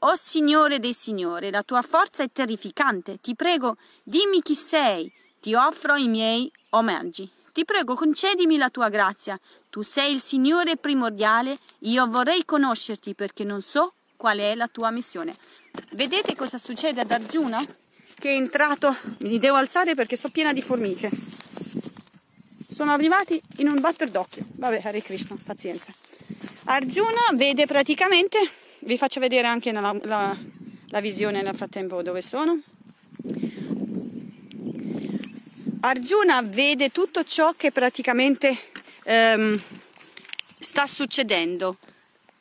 Oh 0.05 0.17
Signore 0.17 0.81
dei 0.81 0.95
Signori, 0.95 1.51
la 1.51 1.63
tua 1.63 1.81
forza 1.81 2.25
è 2.25 2.29
terrificante. 2.33 3.19
Ti 3.21 3.37
prego, 3.37 3.77
dimmi 4.03 4.43
chi 4.43 4.57
sei. 4.57 5.13
Ti 5.41 5.55
offro 5.55 5.95
i 5.95 6.09
miei 6.09 6.51
omaggi. 6.71 7.31
Ti 7.53 7.65
prego, 7.65 7.95
concedimi 7.95 8.57
la 8.57 8.69
tua 8.69 8.89
grazia. 8.89 9.39
Tu 9.71 9.83
sei 9.83 10.13
il 10.13 10.21
Signore 10.21 10.77
primordiale. 10.77 11.57
Io 11.81 12.05
vorrei 12.09 12.45
conoscerti 12.45 13.15
perché 13.15 13.45
non 13.45 13.61
so 13.61 13.93
qual 14.17 14.39
è 14.39 14.57
la 14.57 14.67
tua 14.67 14.91
missione. 14.91 15.37
Vedete 15.93 16.35
cosa 16.35 16.59
succede 16.59 17.03
ad 17.03 17.11
Arjuna? 17.13 17.65
Che 18.19 18.29
è 18.29 18.35
entrato, 18.35 18.97
mi 19.21 19.39
devo 19.39 19.55
alzare 19.55 19.95
perché 19.95 20.17
sono 20.17 20.33
piena 20.33 20.53
di 20.53 20.63
formiche. 20.63 21.11
Sono 22.69 22.91
arrivati 22.91 23.41
in 23.59 23.69
un 23.69 23.79
batter 23.79 24.11
d'occhio. 24.11 24.47
Vabbè, 24.55 24.81
Hare 24.83 25.01
Krishna, 25.01 25.37
pazienza. 25.45 25.95
Arjuna 26.65 27.21
vede 27.35 27.67
praticamente 27.67 28.62
vi 28.85 28.97
faccio 28.99 29.21
vedere 29.21 29.47
anche 29.47 29.71
la, 29.73 29.97
la, 30.03 30.37
la 30.87 31.01
visione 31.01 31.43
nel 31.43 31.55
frattempo 31.55 32.03
dove 32.03 32.23
sono. 32.23 32.61
Arjuna 35.81 36.43
vede 36.43 36.91
tutto 36.91 37.25
ciò 37.25 37.53
che 37.57 37.73
praticamente 37.73 38.57
ehm, 39.05 39.61
sta 40.61 40.87
succedendo 40.87 41.77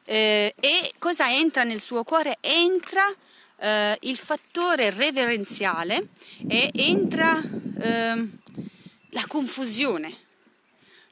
eh, 0.06 0.54
e 0.60 0.94
cosa 1.00 1.32
entra 1.32 1.64
nel 1.64 1.80
suo 1.80 2.04
cuore? 2.04 2.38
Entra 2.40 3.04
eh, 3.58 3.98
il 4.02 4.18
fattore 4.18 4.92
reverenziale 4.92 6.10
e 6.48 6.70
entra 6.74 7.42
eh, 7.42 8.28
la 9.10 9.24
confusione 9.28 10.21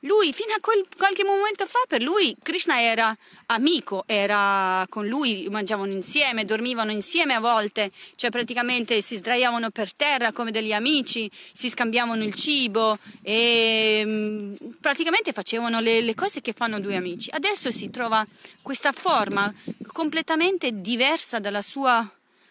lui 0.02 0.32
fino 0.34 0.54
a 0.54 0.60
quel, 0.62 0.86
qualche 0.96 1.24
momento 1.24 1.66
fa 1.66 1.80
per 1.88 2.02
lui 2.02 2.36
Krishna 2.42 2.82
era 2.82 3.16
amico, 3.48 4.04
era 4.06 4.86
con 4.90 5.08
lui, 5.08 5.48
mangiavano 5.50 5.92
insieme, 5.92 6.46
dormivano 6.46 6.92
insieme 6.92 7.34
a 7.34 7.40
volte, 7.40 7.92
cioè 8.16 8.30
praticamente 8.30 9.02
si 9.02 9.18
sdraiavano 9.18 9.72
per 9.72 9.94
terra 9.94 10.32
come 10.32 10.52
degli 10.52 10.74
amici, 10.74 11.30
si 11.52 11.70
scambiavano 11.70 12.24
il 12.24 12.34
cibo 12.34 12.98
e 13.22 14.04
mm, 14.06 14.54
praticamente 14.80 15.34
facevano 15.34 15.80
le, 15.80 16.02
le 16.02 16.16
cose 16.16 16.42
che 16.42 16.54
fanno 16.54 16.80
due 16.80 16.96
amici. 16.96 17.30
Adesso 17.32 17.72
si 17.72 17.90
trova 17.90 18.26
questa 18.62 18.92
forma 18.92 19.52
completamente 19.92 20.82
diversa 20.82 21.40
dalla 21.40 21.62
sua 21.62 22.08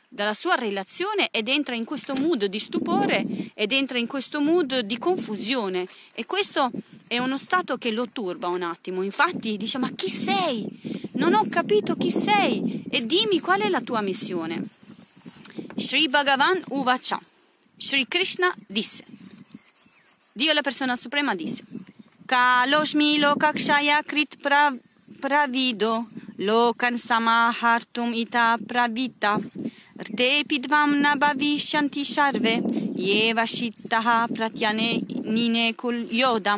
dalla 0.09 0.35
sua 0.35 0.55
relazione 0.55 1.29
ed 1.31 1.49
entra 1.49 1.75
in 1.75 1.85
questo 1.85 2.15
mood 2.15 2.47
di 2.47 2.59
stupore 2.59 3.25
ed 3.55 3.73
entra 3.73 3.99
in 3.99 4.07
questo 4.07 4.41
mood 4.41 4.81
di 4.81 4.99
confusione. 4.99 5.87
E 6.15 6.25
questo 6.27 6.71
è 7.07 7.19
uno 7.19 7.37
stato 7.37 7.77
che 7.77 7.91
lo 7.91 8.09
turba 8.09 8.49
un 8.49 8.63
attimo. 8.63 9.03
Infatti 9.03 9.57
dice 9.57 9.79
ma 9.79 9.91
chi 9.91 10.09
sei? 10.09 11.07
non 11.19 11.35
ho 11.35 11.47
capito 11.49 11.97
chi 11.97 12.11
sei 12.11 12.85
e 12.89 13.05
dimmi 13.05 13.41
qual 13.41 13.61
è 13.61 13.69
la 13.69 13.81
tua 13.81 14.01
missione. 14.01 14.65
Sri 15.77 16.09
Bhagavan 16.09 16.63
Uvacha. 16.69 17.21
Sri 17.77 18.07
Krishna 18.09 18.53
disse. 18.67 19.05
Dio 20.33 20.53
la 20.53 20.63
persona 20.63 20.97
suprema 20.97 21.35
disse. 21.35 21.63
Kaloshmi 22.25 23.19
lokakshaya 23.19 24.03
krit 24.03 24.37
pravido. 25.21 26.09
Lokan 26.41 26.97
samahartum 26.97 28.13
ita 28.15 28.57
pravita 28.65 29.41
Rtepidvam 29.99 31.01
nabhavishanti 31.01 32.05
sharve 32.05 32.63
yeva 32.95 33.45
shittaha 33.45 34.29
pratyane 34.29 35.03
nine 35.25 35.75
kul 35.75 36.07
yoda. 36.13 36.55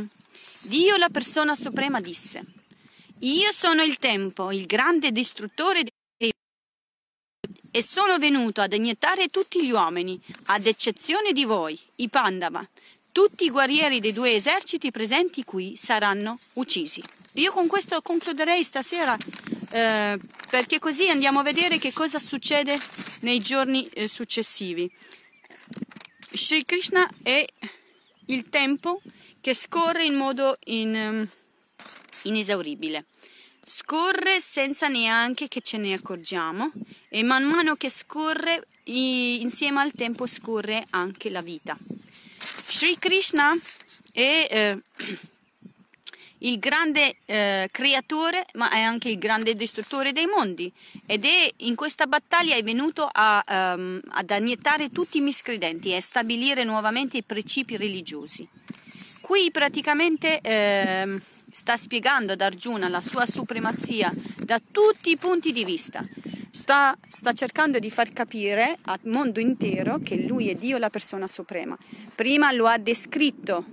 Dio, 0.69 0.97
la 0.99 1.09
persona 1.09 1.55
suprema, 1.55 2.01
disse: 2.03 2.45
Io 3.21 3.51
sono 3.51 3.83
il 3.83 3.97
tempo, 3.97 4.53
il 4.53 4.67
grande 4.67 5.11
distruttore 5.11 5.85
dei 5.85 6.31
e 7.73 7.83
sono 7.83 8.19
venuto 8.19 8.61
ad 8.61 8.75
iniettare 8.75 9.29
tutti 9.29 9.65
gli 9.65 9.71
uomini, 9.71 10.21
ad 10.47 10.67
eccezione 10.67 11.33
di 11.33 11.45
voi, 11.45 11.79
i 11.97 12.11
Pandava. 12.11 12.69
Tutti 13.13 13.45
i 13.45 13.51
guerrieri 13.51 13.99
dei 13.99 14.13
due 14.13 14.35
eserciti 14.35 14.93
presenti 14.93 15.43
qui 15.43 15.77
saranno 15.77 16.39
uccisi. 16.55 17.03
Io 17.35 17.51
con 17.51 17.67
questo 17.67 18.01
concluderei 18.03 18.63
stasera 18.63 19.17
eh, 19.73 20.19
perché 20.49 20.79
così 20.79 21.09
andiamo 21.09 21.41
a 21.41 21.43
vedere 21.43 21.79
che 21.79 21.93
cosa 21.93 22.19
succede 22.19 22.79
nei 23.21 23.41
giorni 23.41 23.89
eh, 23.89 24.07
successivi. 24.07 24.91
Sri 26.33 26.65
Krishna 26.65 27.09
è 27.23 27.45
il 28.27 28.49
tempo 28.49 29.01
che 29.41 29.55
scorre 29.55 30.05
in 30.05 30.15
modo 30.15 30.57
in, 30.67 30.95
um, 30.95 31.29
inesauribile. 32.23 33.07
Scorre 33.65 34.41
senza 34.41 34.87
neanche 34.89 35.49
che 35.49 35.61
ce 35.61 35.79
ne 35.79 35.93
accorgiamo 35.95 36.71
e 37.09 37.23
man 37.23 37.45
mano 37.45 37.75
che 37.75 37.91
scorre 37.91 38.67
i, 38.85 39.41
insieme 39.41 39.81
al 39.81 39.93
tempo 39.93 40.27
scorre 40.27 40.87
anche 40.91 41.31
la 41.31 41.41
vita. 41.41 41.77
Sri 42.71 42.97
Krishna 42.99 43.53
è 44.13 44.47
eh, 44.49 44.79
il 46.39 46.59
grande 46.61 47.17
eh, 47.27 47.69
creatore, 47.73 48.47
ma 48.55 48.71
è 48.71 48.79
anche 48.79 49.09
il 49.09 49.19
grande 49.19 49.57
distruttore 49.57 50.13
dei 50.13 50.27
mondi. 50.27 50.73
Ed 51.05 51.25
è 51.25 51.53
in 51.59 51.75
questa 51.75 52.07
battaglia 52.07 52.55
è 52.55 52.63
venuto 52.63 53.09
a, 53.11 53.43
um, 53.77 54.01
ad 54.11 54.31
anniettare 54.31 54.91
tutti 54.91 55.19
i 55.19 55.21
miscredenti 55.21 55.93
e 55.93 56.01
stabilire 56.01 56.63
nuovamente 56.63 57.17
i 57.17 57.25
principi 57.25 57.77
religiosi. 57.77 58.49
Qui 59.21 59.51
praticamente 59.51 60.41
eh, 60.41 61.21
sta 61.51 61.77
spiegando 61.77 62.35
ad 62.35 62.41
Arjuna 62.41 62.89
la 62.89 63.01
sua 63.01 63.27
supremazia 63.27 64.13
da 64.37 64.61
tutti 64.71 65.11
i 65.11 65.17
punti 65.17 65.53
di 65.53 65.65
vista. 65.65 66.07
Sta, 66.53 66.97
sta, 67.07 67.33
cercando 67.33 67.79
di 67.79 67.91
far 67.91 68.13
capire 68.13 68.77
al 68.83 69.01
mondo 69.05 69.41
intero 69.41 69.99
che 70.03 70.17
lui 70.17 70.49
è 70.49 70.55
Dio, 70.55 70.79
la 70.79 70.91
persona 70.91 71.27
suprema. 71.27 71.77
Prima 72.15 72.51
lo 72.53 72.67
ha 72.67 72.79
descritto 72.79 73.65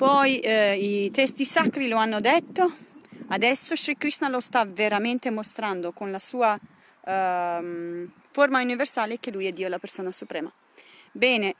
poi 0.00 0.38
eh, 0.38 0.78
i 0.78 1.10
testi 1.10 1.44
sacri 1.44 1.86
lo 1.86 1.98
hanno 1.98 2.20
detto, 2.20 2.72
adesso 3.28 3.76
Sri 3.76 3.98
Krishna 3.98 4.28
lo 4.28 4.40
sta 4.40 4.64
veramente 4.64 5.28
mostrando 5.28 5.92
con 5.92 6.10
la 6.10 6.18
sua 6.18 6.54
uh, 6.58 8.08
forma 8.30 8.62
universale 8.62 9.20
che 9.20 9.30
lui 9.30 9.44
è 9.44 9.52
Dio, 9.52 9.68
la 9.68 9.78
persona 9.78 10.10
suprema. 10.10 10.50
Bene, 11.12 11.56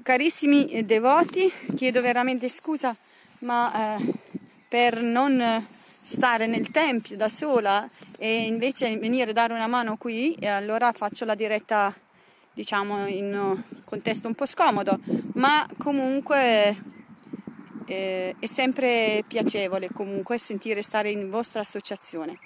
carissimi 0.00 0.84
devoti, 0.84 1.52
chiedo 1.74 2.00
veramente 2.02 2.48
scusa, 2.48 2.94
ma 3.40 3.96
eh, 3.98 4.12
per 4.68 5.02
non 5.02 5.66
stare 6.04 6.46
nel 6.46 6.68
tempio 6.70 7.16
da 7.16 7.28
sola 7.28 7.88
e 8.18 8.46
invece 8.46 8.96
venire 8.98 9.30
a 9.30 9.32
dare 9.32 9.54
una 9.54 9.68
mano 9.68 9.96
qui, 9.96 10.34
e 10.34 10.48
allora 10.48 10.90
faccio 10.92 11.24
la 11.24 11.36
diretta 11.36 11.94
diciamo 12.52 13.06
in 13.06 13.34
un 13.34 13.62
contesto 13.84 14.26
un 14.26 14.34
po' 14.34 14.44
scomodo, 14.44 14.98
ma 15.34 15.66
comunque 15.78 16.76
eh, 17.86 18.34
è 18.38 18.46
sempre 18.46 19.22
piacevole 19.26 19.90
comunque 19.92 20.38
sentire 20.38 20.82
stare 20.82 21.10
in 21.10 21.30
vostra 21.30 21.60
associazione. 21.60 22.38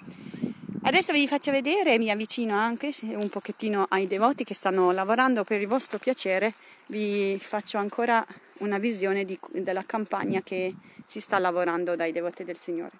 Adesso 0.83 1.11
vi 1.11 1.27
faccio 1.27 1.51
vedere, 1.51 1.97
mi 1.97 2.11
avvicino 2.11 2.55
anche 2.55 2.91
un 3.01 3.27
pochettino 3.27 3.87
ai 3.89 4.07
devoti 4.07 4.45
che 4.45 4.53
stanno 4.53 4.91
lavorando 4.91 5.43
per 5.43 5.59
il 5.59 5.67
vostro 5.67 5.97
piacere, 5.97 6.53
vi 6.87 7.37
faccio 7.41 7.77
ancora 7.77 8.25
una 8.59 8.77
visione 8.77 9.25
di, 9.25 9.37
della 9.51 9.83
campagna 9.85 10.41
che 10.41 10.73
si 11.05 11.19
sta 11.19 11.39
lavorando 11.39 11.95
dai 11.95 12.13
devoti 12.13 12.45
del 12.45 12.55
Signore. 12.55 12.99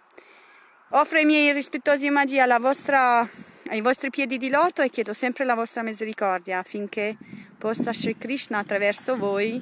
Offro 0.90 1.20
i 1.20 1.26
miei 1.26 1.52
rispettosi 1.52 2.08
omaggi 2.08 2.40
ai 2.40 3.82
vostri 3.82 4.10
piedi 4.10 4.38
di 4.38 4.50
loto 4.50 4.82
e 4.82 4.90
chiedo 4.90 5.14
sempre 5.14 5.44
la 5.44 5.54
vostra 5.54 5.84
misericordia 5.84 6.60
affinché 6.60 7.18
possa 7.58 7.92
Sri 7.92 8.18
Krishna 8.18 8.60
attraverso 8.60 9.18
voi 9.18 9.62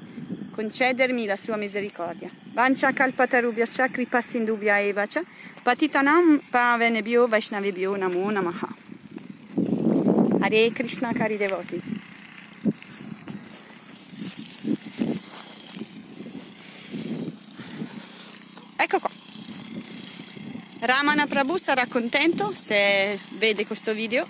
concedermi 0.51 1.25
la 1.25 1.35
sua 1.35 1.55
misericordia. 1.55 2.29
Vancha 2.53 2.91
kalpatarubhya 2.91 3.65
shakri 3.65 4.05
passindubhya 4.05 4.79
evacha 4.81 5.23
patitanam 5.63 6.41
pavenebhyo 6.51 7.27
vaishnavibhyo 7.27 7.95
namo 7.95 8.29
namaha. 8.29 8.75
Hare 10.41 10.71
Krishna 10.71 11.11
cari 11.11 11.37
devoti. 11.37 11.81
Ecco 18.77 18.99
qua. 18.99 19.09
Ramana 20.85 21.25
Prabhu 21.25 21.57
sarà 21.57 21.87
contento 21.87 22.53
se 22.53 23.19
vede 23.29 23.65
questo 23.65 23.93
video 23.93 24.27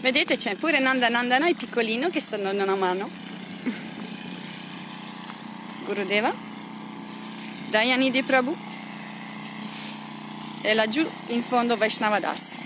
Vedete 0.00 0.36
c'è 0.36 0.56
pure 0.56 0.80
Nanda 0.80 1.08
Nandana, 1.08 1.48
il 1.48 1.56
piccolino, 1.56 2.10
che 2.10 2.20
sta 2.20 2.36
dando 2.36 2.62
una 2.62 2.74
mano. 2.74 3.08
Gurudeva. 5.86 6.30
Dayanidi 7.70 8.22
Prabhu. 8.22 8.54
E 10.60 10.74
laggiù 10.74 11.10
in 11.28 11.42
fondo 11.42 11.78
Vaishnava 11.78 12.20
Das. 12.20 12.63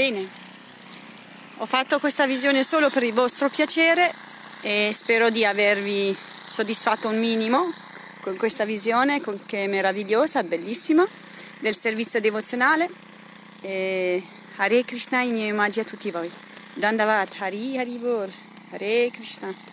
Bene, 0.00 0.26
ho 1.58 1.66
fatto 1.66 1.98
questa 1.98 2.26
visione 2.26 2.64
solo 2.64 2.88
per 2.88 3.02
il 3.02 3.12
vostro 3.12 3.50
piacere 3.50 4.10
e 4.62 4.92
spero 4.94 5.28
di 5.28 5.44
avervi 5.44 6.16
soddisfatto 6.46 7.08
un 7.08 7.18
minimo 7.18 7.70
con 8.22 8.34
questa 8.38 8.64
visione 8.64 9.20
che 9.44 9.64
è 9.64 9.66
meravigliosa, 9.66 10.42
bellissima, 10.42 11.06
del 11.58 11.76
servizio 11.76 12.18
devozionale. 12.18 12.88
E 13.60 14.22
Hare 14.56 14.86
Krishna, 14.86 15.20
i 15.20 15.32
miei 15.32 15.50
omaggi 15.50 15.80
a 15.80 15.84
tutti 15.84 16.10
voi. 16.10 16.30
Dandavat, 16.72 17.34
Hari 17.38 17.76
Hari 17.76 17.98
Bol, 17.98 18.32
Hare 18.70 19.10
Krishna. 19.12 19.69